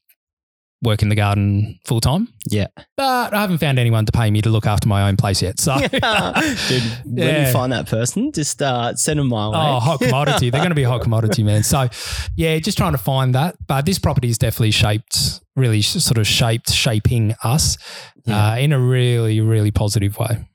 [0.85, 2.29] work in the garden full time.
[2.49, 2.67] Yeah.
[2.95, 5.59] But I haven't found anyone to pay me to look after my own place yet.
[5.59, 6.01] So Dude, when
[7.05, 7.47] Yeah.
[7.47, 9.57] you find that person, just uh, send them my way.
[9.57, 10.49] Oh, hot commodity.
[10.49, 11.63] They're going to be a hot commodity, man.
[11.63, 11.89] So,
[12.37, 13.55] yeah, just trying to find that.
[13.67, 17.77] But this property is definitely shaped, really sort of shaped, shaping us
[18.25, 18.51] Yeah.
[18.51, 20.47] uh, in a really, really positive way.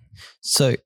[0.43, 0.77] So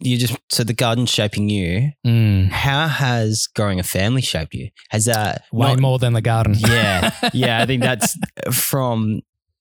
[0.00, 1.90] you just so the garden's shaping you.
[2.06, 2.50] Mm.
[2.50, 4.70] How has growing a family shaped you?
[4.90, 6.54] Has that Way not- more than the garden.
[6.58, 7.60] Yeah, yeah.
[7.62, 8.16] I think that's
[8.52, 9.20] from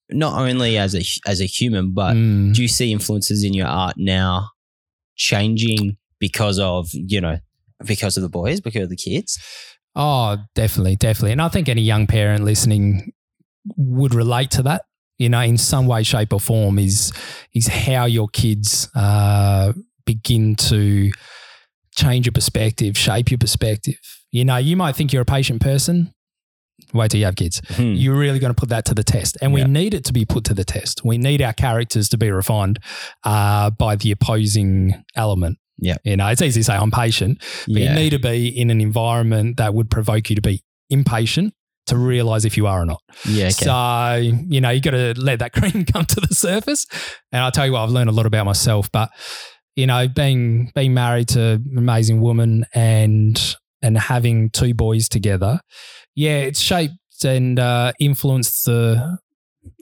[0.10, 2.54] not only as a as a human, but Mm.
[2.54, 4.50] do you see influences in your art now
[5.16, 7.40] changing because of you know
[7.86, 9.38] because of the boys, because of the kids?
[9.96, 11.32] Oh, definitely, definitely.
[11.32, 13.14] And I think any young parent listening
[13.76, 14.84] would relate to that.
[15.18, 17.12] You know, in some way, shape, or form, is
[17.54, 19.74] is how your kids uh,
[20.08, 21.12] begin to
[21.96, 24.00] change your perspective, shape your perspective.
[24.32, 26.14] You know, you might think you're a patient person.
[26.94, 27.62] Wait till you have kids.
[27.76, 27.94] Hmm.
[27.94, 30.26] You're really going to put that to the test, and we need it to be
[30.26, 31.04] put to the test.
[31.04, 32.80] We need our characters to be refined
[33.24, 35.58] uh, by the opposing element.
[35.80, 35.98] Yeah.
[36.04, 38.82] you know, it's easy to say I'm patient, but you need to be in an
[38.82, 41.54] environment that would provoke you to be impatient
[41.88, 43.02] to realize if you are or not.
[43.26, 43.46] yeah.
[43.46, 43.66] Okay.
[43.66, 44.16] So,
[44.48, 46.86] you know, you've got to let that cream come to the surface.
[47.32, 49.10] And I'll tell you what, I've learned a lot about myself, but
[49.78, 55.62] you know, being being married to an amazing woman and and having two boys together,
[56.16, 59.18] yeah, it's shaped and uh, influenced the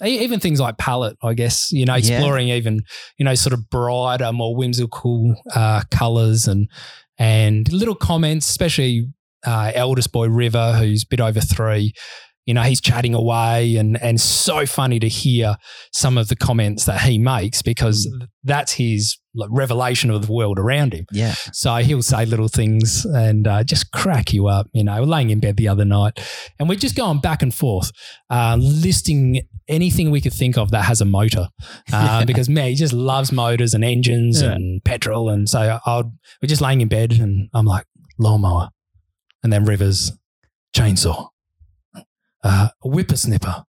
[0.03, 2.15] even things like palette, I guess, you know, Yeah.
[2.17, 2.81] exploring even,
[3.17, 6.69] you know, sort of brighter, more whimsical uh, colors and
[7.17, 9.07] and little comments, especially
[9.45, 11.93] uh, eldest boy River, who's a bit over three.
[12.45, 15.55] You know, he's chatting away and and so funny to hear
[15.91, 18.07] some of the comments that he makes because
[18.43, 21.05] that's his like, revelation of the world around him.
[21.11, 21.33] yeah.
[21.51, 24.67] So he'll say little things and uh, just crack you up.
[24.73, 26.19] You know, we're laying in bed the other night
[26.59, 27.91] and we're just going back and forth,
[28.29, 31.47] uh, listing anything we could think of that has a motor.
[31.91, 34.51] Uh, Because me, he just loves motors and engines Yeah.
[34.51, 35.29] and petrol.
[35.29, 37.85] And so I'll, we're just laying in bed and I'm like,
[38.19, 38.69] lawnmower.
[39.43, 40.11] And then Rivers,
[40.75, 41.29] chainsaw,
[42.45, 43.63] uh, whippersnipper.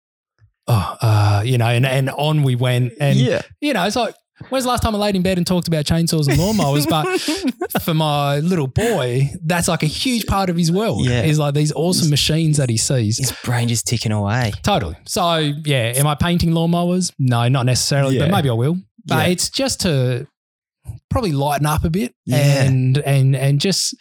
[0.69, 2.93] Oh, uh, you know, and, and on we went.
[3.01, 3.43] And, yeah.
[3.61, 4.15] you know, it's like,
[4.51, 6.89] when's the last time I laid in bed and talked about chainsaws and lawnmowers?
[6.89, 11.07] But for my little boy, that's like a huge part of his world.
[11.07, 11.23] Yeah.
[11.23, 13.19] Is like these awesome machines that he sees.
[13.19, 14.53] His brain just ticking away.
[14.63, 14.97] Totally.
[15.07, 17.13] So yeah, am I painting lawnmowers?
[17.19, 18.27] No, not necessarily, Yeah.
[18.27, 18.77] but maybe I will.
[19.05, 19.33] But Yeah.
[19.33, 20.27] it's just to
[21.11, 22.65] probably lighten up a bit Yeah.
[22.65, 23.95] and and and just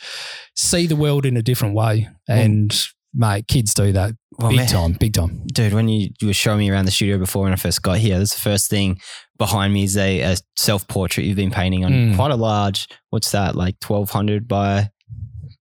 [0.56, 2.10] see the world in a different way.
[2.28, 2.76] And
[3.16, 5.42] mate, kids do that Well, big man, time, big time.
[5.48, 7.98] dude, when you, you were showing me around the studio before when I first got
[7.98, 9.00] here, that's the first thing
[9.38, 12.16] behind me is a, a self portrait you've been painting on Mm.
[12.16, 12.88] quite a large.
[13.10, 13.56] What's that?
[13.56, 14.90] Like twelve hundred by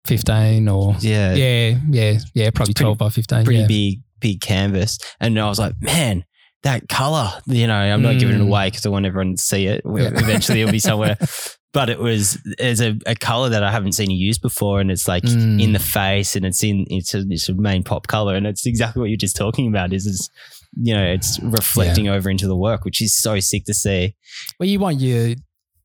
[0.04, 3.44] Fifteen or yeah, yeah, yeah, yeah, probably pretty- twelve by fifteen.
[3.44, 3.66] pretty yeah.
[3.68, 4.98] big big canvas.
[5.20, 6.24] And I was like, man,
[6.64, 7.30] that color.
[7.46, 8.48] You know, I'm not giving it Mm.
[8.48, 9.82] away because I want everyone to see it.
[9.84, 11.16] Eventually, it'll be somewhere.
[11.72, 14.90] But it was there's a, a color that I haven't seen you use before, and
[14.90, 15.62] it's like Mm.
[15.62, 18.66] in the face, and it's in it's a it's a main pop color, and it's
[18.66, 19.92] exactly what you're just talking about.
[19.94, 20.30] Is is
[20.76, 24.14] you know it's reflecting over into the work, which is so sick to see.
[24.60, 25.28] Well, you want your,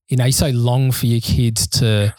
[0.09, 2.13] you know, you so long for your kids to,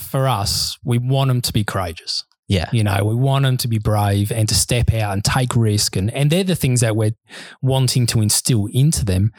[0.00, 2.24] for us, we want them to be courageous.
[2.46, 5.56] Yeah, You know, we want them to be brave and to step out and take
[5.56, 5.96] risk.
[5.96, 7.14] And, and they're the things that we're
[7.62, 9.32] wanting to instill into them.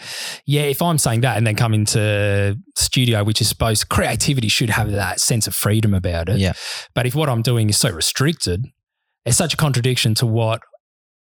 [0.47, 4.71] Yeah, if I'm saying that and then come into studio, which is supposed creativity should
[4.71, 6.39] have that sense of freedom about it.
[6.39, 6.53] Yeah.
[6.95, 8.65] But if what I'm doing is so restricted,
[9.23, 10.61] it's such a contradiction to what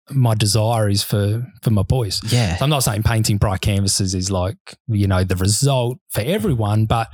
[0.09, 2.21] my desire is for for my boys.
[2.31, 4.57] yeah, So I'm not saying painting bright canvases is like,
[4.87, 7.07] you know, the result for everyone, but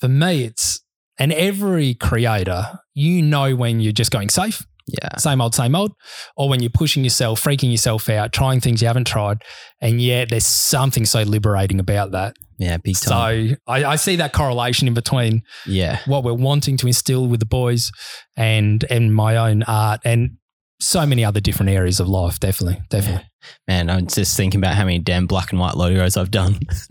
[0.00, 0.80] for me, it's,
[1.18, 5.92] and every creator, you know, when you're just going safe, yeah, same old, same old,
[6.36, 9.42] or when you're pushing yourself, freaking yourself out, trying things you haven't tried.
[9.80, 12.36] And yet there's something so liberating about that.
[12.58, 13.48] yeah, big time.
[13.50, 17.40] So I, I see that correlation in between yeah, what we're wanting to instill with
[17.40, 17.90] the boys
[18.36, 20.00] and and my own art.
[20.04, 20.38] And
[20.80, 22.38] so many other different areas of life.
[22.40, 23.27] Definitely, definitely.
[23.66, 26.58] Man, I'm just thinking about how many damn black and white logos I've done.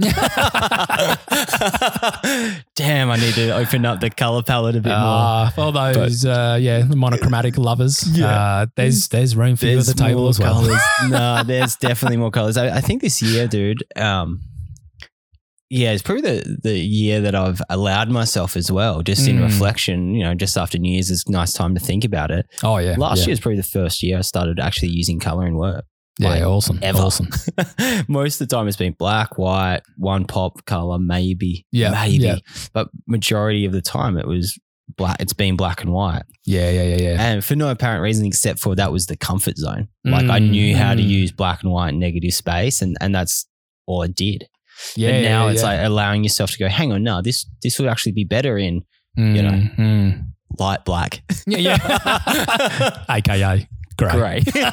[2.75, 4.97] damn, I need to open up the color palette a bit more.
[4.97, 8.27] Uh, for all those, uh, yeah, the monochromatic lovers, Yeah.
[8.27, 10.61] uh, there's there's room for you at the table more as well.
[11.09, 12.57] no, there's definitely more colors.
[12.57, 13.83] I, I think this year, dude.
[13.95, 14.41] Um,
[15.69, 19.01] yeah, it's probably the the year that I've allowed myself as well.
[19.01, 19.43] Just in Mm.
[19.43, 22.45] reflection, you know, just after New Year's, it's a nice time to think about it.
[22.63, 23.25] Oh yeah, Last yeah.
[23.25, 25.83] year is probably the first year I started actually using color in work.
[26.19, 26.97] Yeah, like, awesome, ever.
[26.99, 27.29] awesome.
[28.07, 32.23] Most of the time, it's been black, white, one pop color, maybe, Yeah, maybe.
[32.25, 32.37] yeah.
[32.73, 34.57] But majority of the time, it was
[34.95, 35.17] black.
[35.21, 36.23] It's been black and white.
[36.45, 37.15] Yeah, yeah, yeah, yeah.
[37.19, 39.89] And for no apparent reason except for that was the comfort zone.
[40.05, 41.07] Like I Mm, knew how to mm.
[41.07, 43.45] use black and white negative space and, and that's
[43.85, 44.47] all I did.
[44.95, 45.67] Yeah, and now yeah, it's yeah.
[45.69, 48.83] like allowing yourself to go, hang on, no, this this would actually be better in
[49.17, 49.49] Mm, you know.
[49.77, 50.27] mm.
[50.59, 51.21] light black.
[51.47, 53.03] yeah, yeah.
[53.09, 54.13] AKA great.
[54.13, 54.47] Great.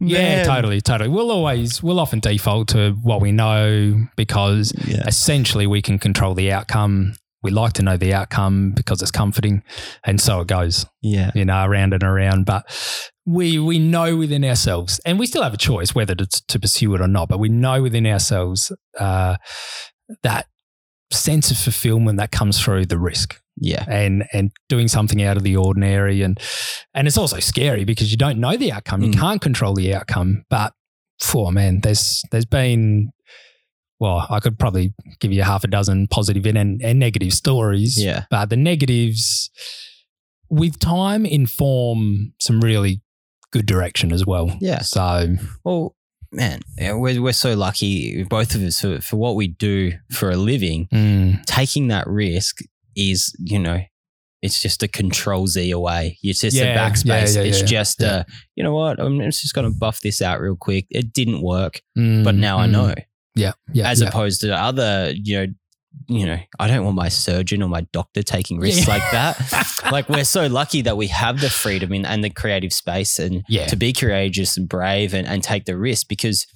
[0.00, 1.08] Yeah, totally, totally.
[1.08, 5.04] We'll always, we'll often default to what we know because Yeah.
[5.06, 7.14] essentially we can control the outcome.
[7.42, 9.62] We like to know the outcome because it's comforting,
[10.04, 10.84] and so it goes.
[11.02, 11.30] Yeah.
[11.34, 12.44] you know, around and around.
[12.44, 12.64] But
[13.24, 16.94] we we know within ourselves, and we still have a choice whether to, to pursue
[16.94, 17.28] it or not.
[17.28, 19.36] But we know within ourselves uh,
[20.24, 20.46] that
[21.12, 23.84] sense of fulfillment that comes through the risk Yeah.
[23.88, 26.38] and and doing something out of the ordinary, and
[26.94, 29.02] and it's also scary because you don't know the outcome.
[29.02, 29.18] You Mm.
[29.18, 30.44] can't control the outcome.
[30.50, 30.72] But
[31.20, 33.10] for man, there's there's been.
[33.98, 38.24] Well, I could probably give you half a dozen positive and, and negative stories Yeah.
[38.30, 39.48] but the negatives
[40.50, 43.00] with time inform some really
[43.52, 44.54] good direction as well.
[44.60, 44.82] Yeah.
[44.82, 45.96] So Well,
[46.30, 50.30] man, yeah, we're, we're so lucky, both of us, for, for what we do for
[50.30, 50.88] a living.
[50.92, 52.58] mm, Taking that risk
[52.96, 53.80] is, you know,
[54.42, 56.18] it's just a control Z away.
[56.22, 57.34] It's just a backspace.
[57.34, 58.08] yeah, yeah, it's yeah, just, yeah.
[58.08, 58.24] uh,
[58.54, 59.00] you know what?
[59.00, 60.86] I'm just going to buff this out real quick.
[60.90, 62.70] It didn't work, mm, but now I mm.
[62.72, 62.94] know.
[63.34, 63.88] Yeah, yeah.
[63.88, 64.08] As yeah.
[64.08, 65.52] opposed to other, you know,
[66.08, 68.94] you know, I don't want my surgeon or my doctor taking risks Yeah.
[68.94, 69.82] like that.
[69.92, 73.44] like we're so lucky that we have the freedom in, and the creative space and
[73.48, 76.46] yeah, to be courageous and brave and, and take the risk because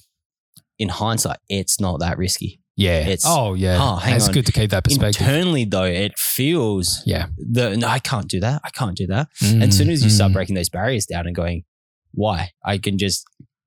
[0.79, 2.60] in hindsight, it's not that risky.
[2.81, 3.01] Yeah.
[3.01, 3.79] it's- oh yeah.
[3.81, 4.35] oh, hang it's on.
[4.35, 5.21] good to keep that perspective.
[5.27, 7.27] Internally, though, it feels yeah.
[7.39, 8.61] the no, I can't do that.
[8.65, 9.29] I can't do that.
[9.43, 11.65] and as soon as you start Mm, breaking those barriers down and going,
[12.13, 12.51] why?
[12.65, 13.25] I can just,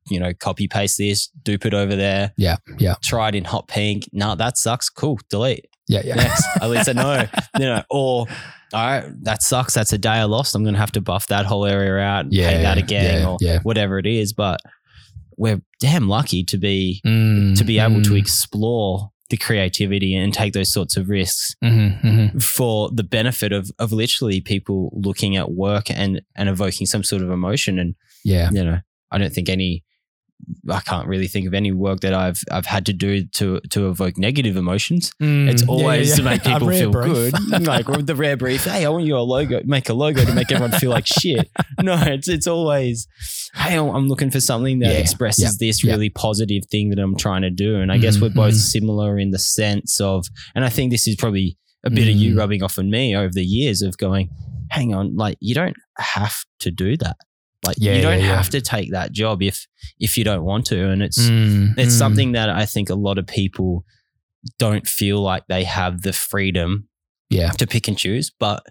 [0.09, 2.33] you know, copy paste this, dupe it over there.
[2.37, 2.95] Yeah, yeah.
[3.01, 4.09] Try it in hot pink.
[4.11, 4.89] No, that sucks.
[4.89, 5.19] Cool.
[5.29, 5.65] Delete.
[5.87, 6.15] yeah, yeah.
[6.15, 6.45] Next.
[6.61, 7.25] At least I know.
[7.59, 8.25] You know, or
[8.73, 9.73] all right, that sucks.
[9.75, 10.55] That's a day I lost.
[10.55, 13.37] I'm gonna have to buff that whole area out, Yeah, paint that again, yeah, or
[13.39, 13.59] yeah.
[13.61, 14.33] whatever it is.
[14.33, 14.59] But
[15.37, 20.33] we're damn lucky to be Mm, to be able to mm, explore the creativity and
[20.33, 22.43] take those sorts of risks mhm, mhm.
[22.43, 27.21] for the benefit of of literally people looking at work and and evoking some sort
[27.23, 28.49] of emotion and Yeah.
[28.51, 28.79] you know
[29.11, 29.83] i don't think any
[30.69, 33.87] i can't really think of any work that i've i've had to do to to
[33.89, 37.31] evoke negative emotions Mm, it's always yeah, to make people feel brief.
[37.33, 40.23] good like with the rare brief hey i want you a logo make a logo
[40.25, 41.49] to make everyone feel like shit
[41.81, 43.07] no it's it's always
[43.55, 45.91] hey i'm looking for something that Yeah, expresses yeah, this yeah.
[45.91, 48.57] really positive thing that i'm trying to do and i guess Mhm, we're both mhm.
[48.75, 50.25] similar in the sense of
[50.55, 52.37] and i think this is probably a bit of you Mm.
[52.39, 54.29] rubbing off on me over the years of going
[54.69, 57.17] hang on like you don't have to do that
[57.63, 58.35] like Yeah, you don't yeah, yeah.
[58.35, 59.67] have to take that job if
[59.99, 61.97] if you don't want to and it's Mm, it's mm.
[61.97, 63.85] something that I think a lot of people
[64.59, 66.87] don't feel like they have the freedom
[67.29, 67.51] Yeah.
[67.51, 68.65] to pick and choose, but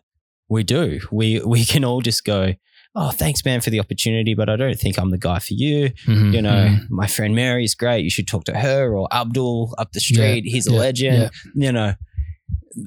[0.49, 1.01] we do.
[1.11, 2.55] We we can all just go,
[2.95, 5.91] "Oh, thanks man for the opportunity, but I don't think I'm the guy for you."
[6.07, 6.91] Mhm, You know, mhm.
[6.91, 8.05] my friend Mary is great.
[8.05, 10.45] You should talk to her or Abdul up the street.
[10.45, 11.17] He's a yeah, legend.
[11.23, 11.31] yeah.
[11.67, 11.95] You know,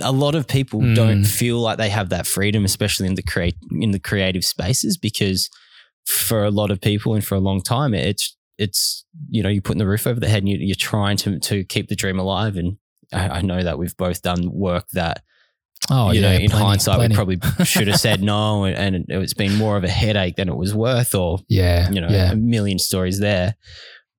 [0.01, 0.95] a lot of people Mm.
[0.95, 4.95] don't feel like they have that freedom, especially in the create in the creative spaces,
[4.97, 5.49] because
[6.05, 9.61] for a lot of people and for a long time, it's it's you know you're
[9.61, 12.19] putting the roof over the head and you, you're trying to to keep the dream
[12.19, 12.55] alive.
[12.57, 12.77] And
[13.13, 15.23] I, I know that we've both done work that
[15.89, 16.29] Oh, you yeah.
[16.31, 17.13] know in plenty, hindsight plenty.
[17.25, 20.49] we probably should have said no, and, and it's been more of a headache than
[20.49, 21.89] it was worth, or Yeah.
[21.91, 22.31] you know Yeah.
[22.31, 23.55] a million stories there.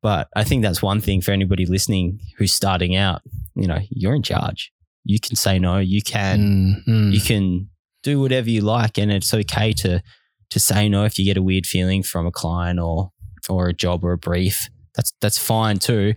[0.02, 3.22] But I think that's one thing for anybody listening who's starting out.
[3.56, 4.70] You know, you're in charge.
[5.04, 5.78] You can say no.
[5.78, 6.38] You can
[6.86, 7.12] Mm, mm.
[7.12, 7.70] you can
[8.02, 10.00] do whatever you like and it's okay to
[10.50, 13.10] to say no if you get a weird feeling from a client or
[13.48, 16.14] or a job or a brief that's that's fine too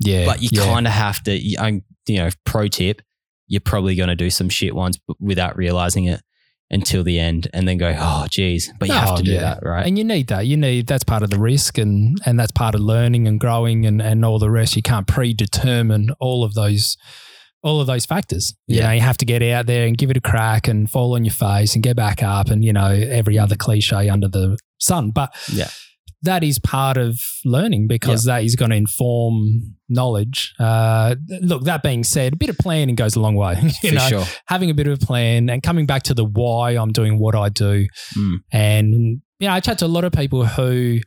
[0.00, 0.24] yeah.
[0.26, 0.64] but you yeah.
[0.64, 3.02] kind of have to you I'm- you know pro tip
[3.46, 6.20] you're probably going to do some shit once without realizing it
[6.70, 9.40] until the end and then go oh geez but you have Oh, to do yeah.
[9.40, 10.46] that right And you need that.
[10.46, 13.86] You need that's part of the risk and and that's part of learning and growing
[13.86, 14.76] and, and all the rest.
[14.76, 16.98] You can't predetermine all of those
[17.62, 18.54] all of those factors.
[18.66, 18.86] You Yeah.
[18.88, 21.24] know, you have to get out there and give it a crack and fall on
[21.24, 25.10] your face and get back up and, you know, every other cliche under the sun.
[25.10, 25.68] But Yeah.
[26.22, 30.52] that is part of learning because that is going to inform knowledge.
[30.58, 33.56] Uh, look, that being said, a bit of planning goes a long way.
[33.82, 34.24] you For know, sure.
[34.46, 37.34] having a bit of a plan and coming back to the why I'm doing what
[37.34, 37.86] I do.
[38.16, 38.36] Mm.
[38.52, 38.92] And,
[39.40, 41.00] you know, I chat to a lot of people who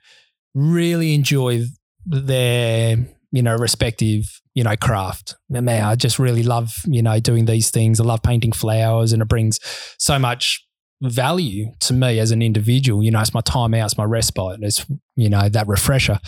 [0.53, 1.63] really enjoy
[2.05, 2.97] their,
[3.31, 5.35] you know, respective, you know, craft.
[5.53, 7.99] And Man, I just really love, you know, doing these things.
[7.99, 9.59] I love painting flowers and it brings
[9.97, 10.65] so much
[11.03, 13.01] value to me as an individual.
[13.03, 14.85] You know, it's my time out, it's my respite, and it's,
[15.15, 16.19] you know, that refresher.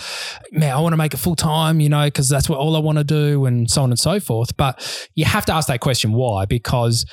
[0.51, 2.79] Man, I want to make it full time, you know, because that's what all I
[2.79, 4.55] want to do and so on and so forth.
[4.57, 6.45] But you have to ask that question why?
[6.45, 7.05] Because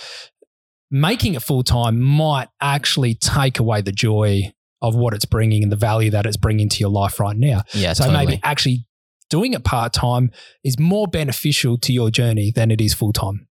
[0.90, 4.52] making it full time might actually take away the joy
[4.82, 7.62] of what it's bringing and the value that it's bringing to your life right now.
[7.74, 8.26] Yeah, So totally.
[8.26, 8.86] maybe actually
[9.31, 10.31] doing it part time
[10.64, 13.47] is more beneficial to your journey than it is full time.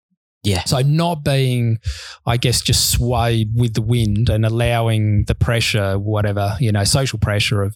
[0.43, 0.63] Yeah.
[0.65, 1.77] So not being,
[2.25, 7.19] I guess, just swayed with the wind and allowing the pressure, whatever, you know, social
[7.19, 7.75] pressure of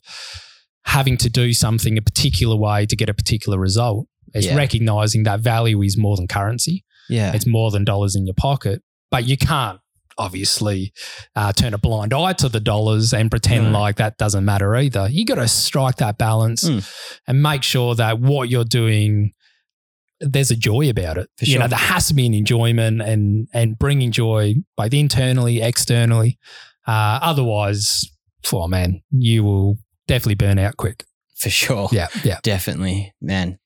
[0.86, 4.08] having to do something a particular way to get a particular result.
[4.34, 4.56] It's Yeah.
[4.56, 6.84] recognizing that value is more than currency.
[7.10, 7.34] yeah.
[7.34, 8.82] It's more than dollars in your pocket.
[9.10, 9.80] But you can't
[10.18, 10.93] obviously
[11.36, 13.80] uh, turn a blind eye to the dollars and pretend No.
[13.80, 15.07] like that doesn't matter either.
[15.09, 16.89] You got to strike that balance Mm.
[17.28, 19.34] and make sure that what you're doing,
[20.20, 21.30] there's a joy about it.
[21.38, 25.62] For You know, there has to be an enjoyment and and bringing joy both internally,
[25.62, 26.38] externally.
[26.88, 28.05] Uh, otherwise,
[28.51, 31.05] oh man, you will definitely burn out quick.
[31.38, 31.89] For sure.
[31.91, 32.39] Yeah, yeah.
[32.43, 33.57] Definitely, man.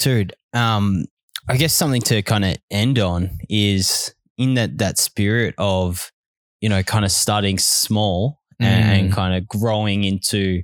[0.00, 1.04] Dude, um,
[1.48, 6.10] I guess something to kind of end on is in that that spirit of,
[6.60, 8.88] you know, kind of starting small and, Mm.
[9.04, 10.62] and kind of growing into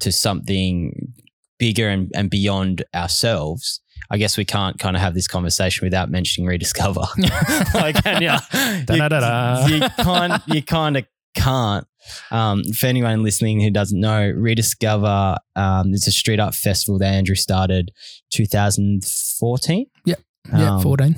[0.00, 1.12] to something
[1.58, 3.80] bigger and, and beyond ourselves.
[4.10, 7.00] I guess we can't kind of have this conversation without mentioning rediscover.
[7.74, 8.40] like, and yeah,
[8.88, 11.04] you, you can't, you kind of
[11.34, 11.86] can't.
[12.30, 17.12] Um, for anyone listening who doesn't know, Rediscover um, is a street art festival that
[17.12, 17.90] Andrew started
[18.30, 19.86] 2014.
[20.06, 20.20] Yep.
[20.52, 21.16] yeah, Um, 14.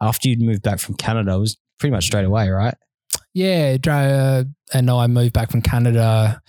[0.00, 2.74] After you'd moved back from Canada, it was pretty much straight away, right?
[3.34, 6.42] Yeah, Dre and I moved back from Canada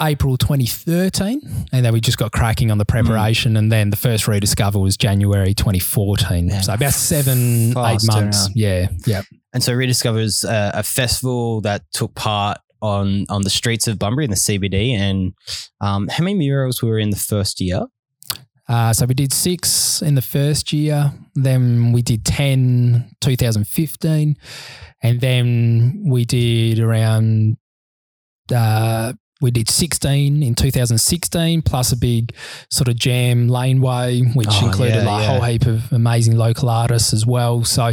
[0.00, 1.40] April 2013,
[1.72, 4.96] and then we just got cracking on the preparation, and then the first rediscover was
[4.96, 6.48] January 2014.
[6.48, 8.48] Man, so about seven, eight months.
[8.54, 9.22] Yeah, yeah.
[9.54, 13.98] And so Rediscover is a, a festival that took part on on the streets of
[13.98, 14.90] Bunbury in the CBD.
[14.92, 15.32] And
[15.80, 17.86] um, how many murals were in the first year?
[18.68, 24.36] Uh, so we did six in the first year, then we did 10 2015,
[25.02, 27.56] and then we did around,
[28.52, 32.34] uh, we did 16 in 2016, plus a big
[32.70, 35.32] sort of jam laneway, which Oh, included yeah, like a yeah.
[35.38, 37.62] whole heap of amazing local artists as well.
[37.64, 37.92] So,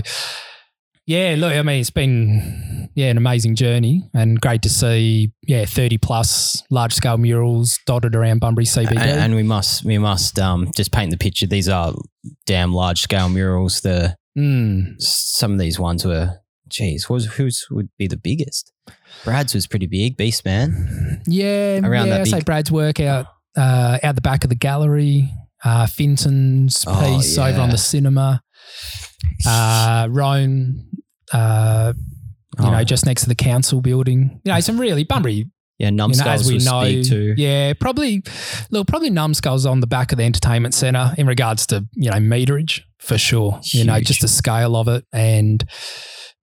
[1.06, 5.66] yeah, look, I mean, it's been yeah an amazing journey and great to see yeah
[5.66, 8.92] thirty plus large scale murals dotted around Bunbury CBD.
[8.92, 11.48] And, and we must we must um, just paint the picture.
[11.48, 11.94] These are
[12.46, 13.82] damn large scale murals.
[13.82, 15.00] The Mm.
[15.00, 18.72] some of these ones were, geez, was whose would be the biggest?
[19.24, 21.22] Brad's was pretty big, Beastman.
[21.28, 22.14] Yeah, Around yeah.
[22.18, 25.30] that I say Brad's work out uh, out the back of the gallery.
[25.64, 28.42] Uh, Fintan's Oh, piece over on the cinema.
[29.46, 30.88] Uh, Rone,
[31.32, 31.94] uh,
[32.60, 32.72] you Oh.
[32.72, 34.42] know, just next to the council building.
[34.44, 35.50] You know, some really Bunbury.
[35.80, 36.84] Yeah, You know, Numskulls as we know,
[37.36, 38.22] yeah, probably.
[38.70, 42.18] Look, probably Numskulls on the back of the entertainment centre in regards to you know
[42.18, 43.60] meterage for sure.
[43.64, 45.64] You know, just the scale of it and.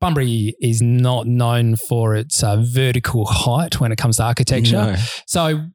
[0.01, 4.73] Bunbury is not known for its uh, vertical height when it comes to architecture.
[4.77, 4.97] No.
[5.27, 5.67] So,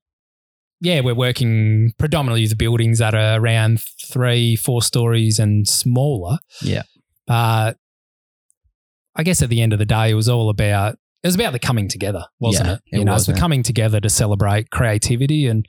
[0.82, 3.82] yeah, we're working predominantly with buildings that are around
[4.12, 6.40] three, four stories and smaller.
[6.64, 6.82] Yeah.
[7.28, 7.78] But
[9.16, 11.54] I guess at the end of the day, it was all about it was about
[11.54, 12.82] the coming together, wasn't Yeah, it?
[12.92, 13.40] it You know, was, it's the man.
[13.40, 15.66] coming together to celebrate creativity and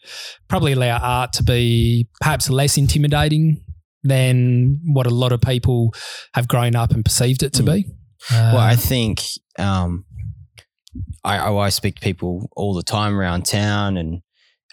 [0.49, 3.62] probably allow art to be perhaps less intimidating
[4.03, 5.94] than what a lot of people
[6.34, 7.74] have grown up and perceived it to Mm.
[7.74, 7.86] be.
[8.30, 9.22] Uh, Well, I think
[9.59, 10.05] um,
[11.24, 14.20] I, I speak to people all the time around town and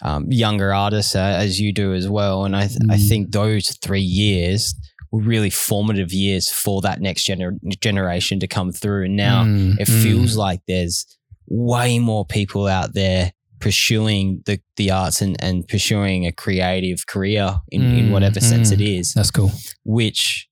[0.02, 3.08] um, younger artists uh, as you do as well, and I th- I Mm.
[3.08, 4.74] think those three years
[5.22, 9.04] really formative years for that next gener- generation to come through.
[9.04, 10.02] And now mm, it mm.
[10.02, 11.06] feels like there's
[11.46, 17.60] way more people out there pursuing the, the arts and, and pursuing a creative career
[17.70, 18.74] in, in Mm, whatever sense mm.
[18.74, 19.50] it is that's cool.
[19.84, 20.48] which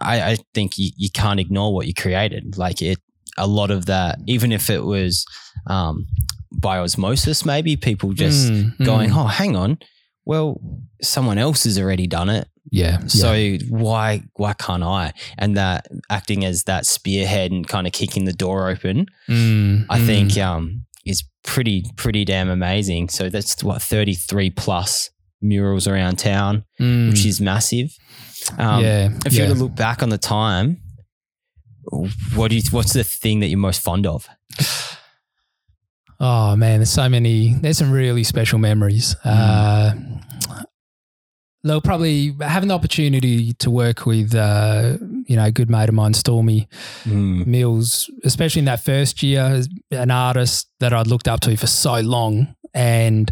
[0.00, 2.56] I, I think you, you can't ignore what you created.
[2.56, 2.98] Like it,
[3.36, 5.24] a lot of that, even if it was
[5.66, 6.06] um,
[6.52, 9.16] by osmosis, maybe people just Mm, going, mm.
[9.16, 9.78] oh, hang on.
[10.24, 10.60] Well,
[11.02, 12.48] someone else has already done it.
[12.70, 12.98] Yeah.
[13.06, 13.58] So yeah.
[13.68, 15.12] why why can't I?
[15.38, 19.98] And that acting as that spearhead and kind of kicking the door open, Mm, I
[19.98, 20.06] mm.
[20.06, 23.08] think um, is pretty pretty damn amazing.
[23.08, 25.10] So that's what thirty three plus
[25.40, 27.90] murals around town, Mm, which is massive.
[28.58, 29.10] Um, yeah.
[29.26, 29.42] If yeah.
[29.42, 30.80] you were to look back on the time,
[32.34, 34.28] what do you, what's the thing that you're most fond of?
[36.20, 37.54] Oh man, there's so many.
[37.54, 39.14] There's some really special memories.
[39.24, 40.20] Mm.
[40.50, 40.62] Uh,
[41.68, 44.96] they'll probably having the opportunity to work with, uh,
[45.26, 46.68] you know, a good mate of mine, Stormy
[47.04, 47.46] Mm.
[47.46, 52.00] Mills, especially in that first year, an artist that I'd looked up to for so
[52.00, 53.30] long and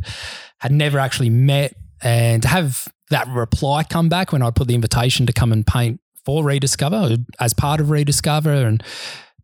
[0.58, 4.74] had never actually met, and to have that reply come back when I put the
[4.74, 8.82] invitation to come and paint for Rediscover as part of Rediscover, and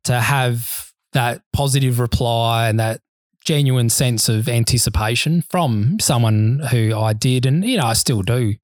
[0.04, 3.00] to have that positive reply and that
[3.44, 8.54] genuine sense of anticipation from someone who I did and you know I still do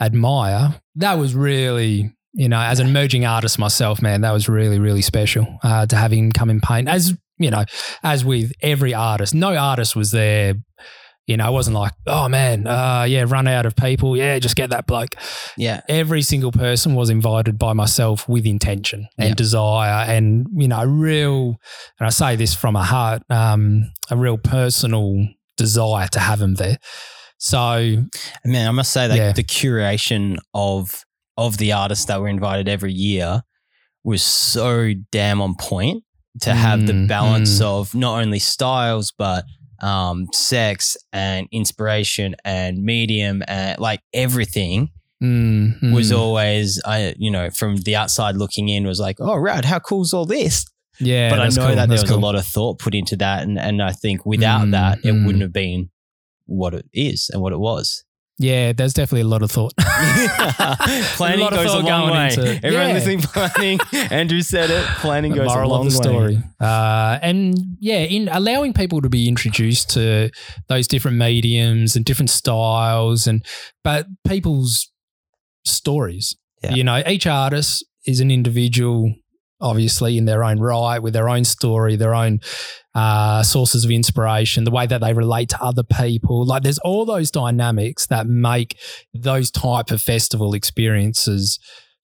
[0.00, 0.80] admire.
[0.96, 5.02] That was really you know as an emerging artist myself, man, that was really really
[5.02, 6.88] special uh, to have him come and paint.
[6.88, 7.64] As you know,
[8.02, 10.54] as with every artist, no artist was there.
[11.26, 14.14] You know, I wasn't like, oh man, uh, yeah, run out of people.
[14.16, 15.14] Yeah, just get that bloke
[15.56, 15.80] Yeah.
[15.88, 19.34] every single person was invited by myself with intention and Yeah.
[19.34, 21.56] desire and you know real
[21.98, 26.54] and i say this from a heart um, a real personal desire to have them
[26.56, 26.78] there
[27.38, 28.04] so
[28.44, 29.32] Man, I must say that Yeah.
[29.32, 31.04] the curation of
[31.36, 33.42] of the artists that were invited every year
[34.04, 36.04] was so damn on point
[36.40, 37.64] to have the Mm, balance mm.
[37.64, 39.44] of not only styles but
[39.84, 44.88] um, sex and inspiration and medium and like everything
[45.22, 45.94] mm, mm.
[45.94, 49.78] was always I you know from the outside looking in was like oh rad how
[49.80, 50.66] cool's all this
[50.98, 53.42] yeah but I know cool, that there was a lot of thought put into that
[53.42, 55.26] and and I think without Mm, that it mm.
[55.26, 55.90] wouldn't have been
[56.46, 58.04] what it is and what it was
[58.38, 59.72] yeah there's definitely a lot of thought
[61.16, 62.28] planning lot of goes a long going way.
[62.28, 62.66] into.
[62.66, 62.94] Everyone Yeah.
[62.94, 63.78] listening, planning.
[64.10, 64.84] Andrew said it.
[64.98, 66.02] Planning goes moral a long of the way.
[66.02, 66.38] story.
[66.60, 70.30] Uh, and yeah, in allowing people to be introduced to
[70.68, 73.44] those different mediums and different styles, and
[73.84, 74.90] but people's
[75.64, 76.36] stories.
[76.62, 76.74] Yeah.
[76.74, 79.14] You know, each artist is an individual,
[79.60, 82.40] obviously in their own right, with their own story, their own
[82.94, 86.44] uh, sources of inspiration, the way that they relate to other people.
[86.44, 88.78] Like, there's all those dynamics that make
[89.12, 91.58] those type of festival experiences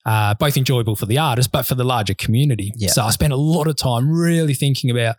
[0.06, 2.72] uh, both enjoyable for the artist, but for the larger community.
[2.76, 2.90] Yeah.
[2.90, 5.16] So I spent a lot of time really thinking about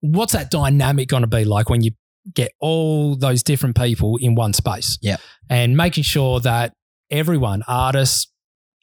[0.00, 1.92] what's that dynamic going to be like when you
[2.32, 4.98] get all those different people in one space.
[5.02, 5.16] Yeah.
[5.48, 6.74] And making sure that
[7.10, 8.29] everyone, artists,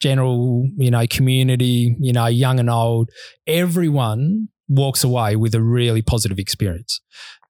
[0.02, 3.10] general, you know, community, you know, young and old,
[3.46, 7.02] everyone walks away with a really positive experience.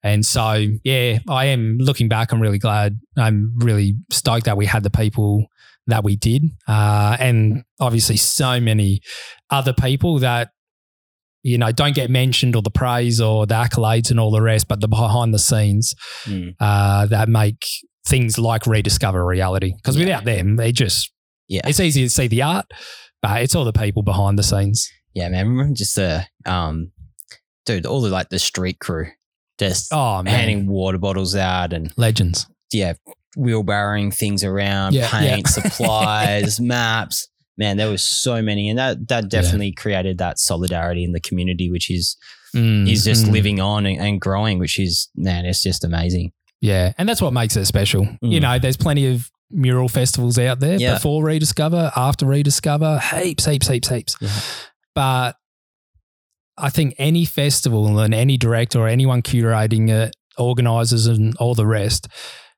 [0.03, 2.31] And so, yeah, I am looking back.
[2.31, 2.99] I'm really glad.
[3.17, 5.47] I'm really stoked that we had the people
[5.87, 6.43] that we did.
[6.67, 9.01] Uh, and obviously, so many
[9.49, 10.51] other people that,
[11.43, 14.67] you know, don't get mentioned or the praise or the accolades and all the rest,
[14.67, 15.93] but the behind the scenes
[16.25, 16.55] Mm.
[16.59, 17.65] uh, that make
[18.05, 19.73] things like rediscover reality.
[19.77, 20.05] Because Yeah.
[20.05, 21.11] without them, they just,
[21.47, 21.61] Yeah.
[21.65, 22.65] it's easy to see the art,
[23.21, 24.89] but it's all the people behind the scenes.
[25.13, 25.47] Yeah, man.
[25.47, 26.91] Remember just the um,
[27.65, 29.07] dude, all the like the street crew,
[29.59, 30.33] just Oh, man.
[30.33, 32.45] handing water bottles out and Legends.
[32.71, 32.93] yeah,
[33.37, 35.61] wheelbarrowing things around, Yeah, paint, yeah.
[35.61, 37.27] supplies, maps.
[37.57, 41.71] Man, there was so many, and that that definitely created that solidarity in the community,
[41.71, 42.17] which is
[42.55, 43.31] Mm, is just mm.
[43.33, 46.31] living on and, and growing, which is man, it's just amazing.
[46.61, 48.03] Yeah, and that's what makes it special.
[48.21, 48.41] You Mm.
[48.41, 50.95] know, there's plenty of mural festivals out there Yeah.
[50.95, 54.15] before Rediscover, after Rediscover, heaps, heaps, heaps, heaps.
[54.19, 54.29] Yeah.
[54.95, 55.35] But
[56.57, 61.65] I think any festival and any director or anyone curating it, organizers and all the
[61.65, 62.07] rest,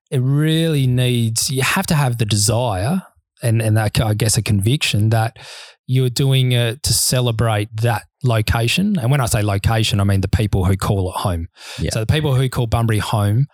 [0.09, 3.03] it really needs, you have to have the desire
[3.43, 5.37] and, and that, I guess a conviction that
[5.85, 8.97] you're doing it to celebrate that location.
[8.99, 11.47] And when I say location, I mean the people who call it home.
[11.79, 11.91] Yeah.
[11.91, 13.47] So the people who call Bunbury home,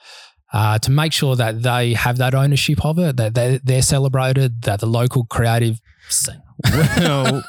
[0.53, 4.61] uh, to make sure that they have that ownership of it, that they're, they're celebrated,
[4.63, 6.41] that the local creative scene.
[6.71, 7.43] Well,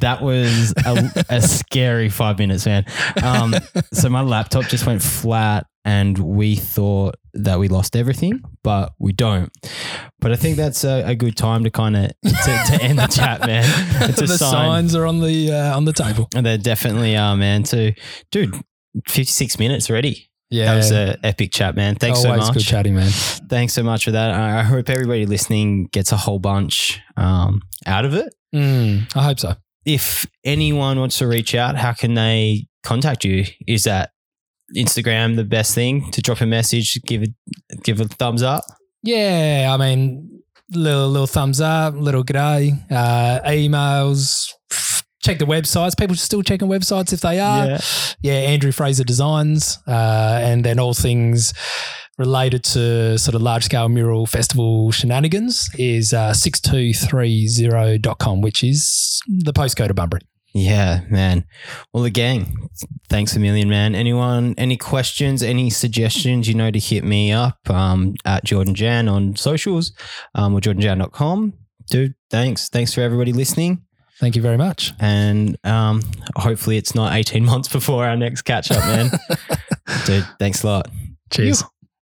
[0.00, 2.84] that was a, a scary five minutes, man.
[3.22, 3.54] Um,
[3.92, 9.12] so my laptop just went flat, and we thought that we lost everything, but we
[9.12, 9.50] don't.
[10.20, 13.06] But I think that's a, a good time to kind of to, to end the
[13.06, 13.64] chat, man.
[14.12, 14.38] The sign.
[14.38, 16.28] signs are on the uh, on the table.
[16.34, 17.64] And they definitely are, man.
[17.64, 17.94] Too,
[18.30, 18.54] dude.
[19.08, 20.28] Fifty-six minutes already.
[20.52, 21.94] Yeah, That was an epic chat, man.
[21.96, 22.54] Thanks always so much.
[22.54, 23.10] good chatting, man.
[23.48, 24.30] Thanks so much for that.
[24.32, 28.32] I I hope everybody listening gets a whole bunch um, out of it.
[28.54, 29.54] Mm, I hope so.
[29.86, 33.44] if anyone wants to reach out, how can they contact you?
[33.66, 34.10] Is that
[34.76, 37.30] Instagram the best thing to drop a message, give it,
[37.82, 38.62] give a thumbs up?
[39.02, 40.42] Yeah, I mean,
[40.74, 44.52] little little thumbs up, little g'day, uh, emails.
[45.22, 45.96] Check the websites.
[45.96, 47.66] People should still checking websites if they are.
[47.66, 47.80] Yeah.
[48.22, 51.52] Yeah, Andrew Fraser Designs, uh, and then all things
[52.18, 59.52] related to sort of large scale mural festival shenanigans is uh, 6230.com, which is the
[59.52, 60.20] postcode of Bunbury.
[60.54, 61.46] Yeah, man.
[61.92, 62.68] Well, the gang,
[63.08, 63.94] thanks a million, man.
[63.94, 69.08] Anyone, any questions, any suggestions, you know, to hit me up um, at Jordan Jan
[69.08, 69.92] on socials
[70.34, 71.54] um, or jordanjan.com.
[71.90, 72.68] Dude, thanks.
[72.68, 73.82] Thanks for everybody listening.
[74.22, 74.92] Thank you very much.
[75.00, 76.00] And um,
[76.36, 79.10] hopefully it's not 18 months before our next catch up, man.
[80.06, 80.88] Dude, thanks a lot.
[81.32, 81.64] Cheers.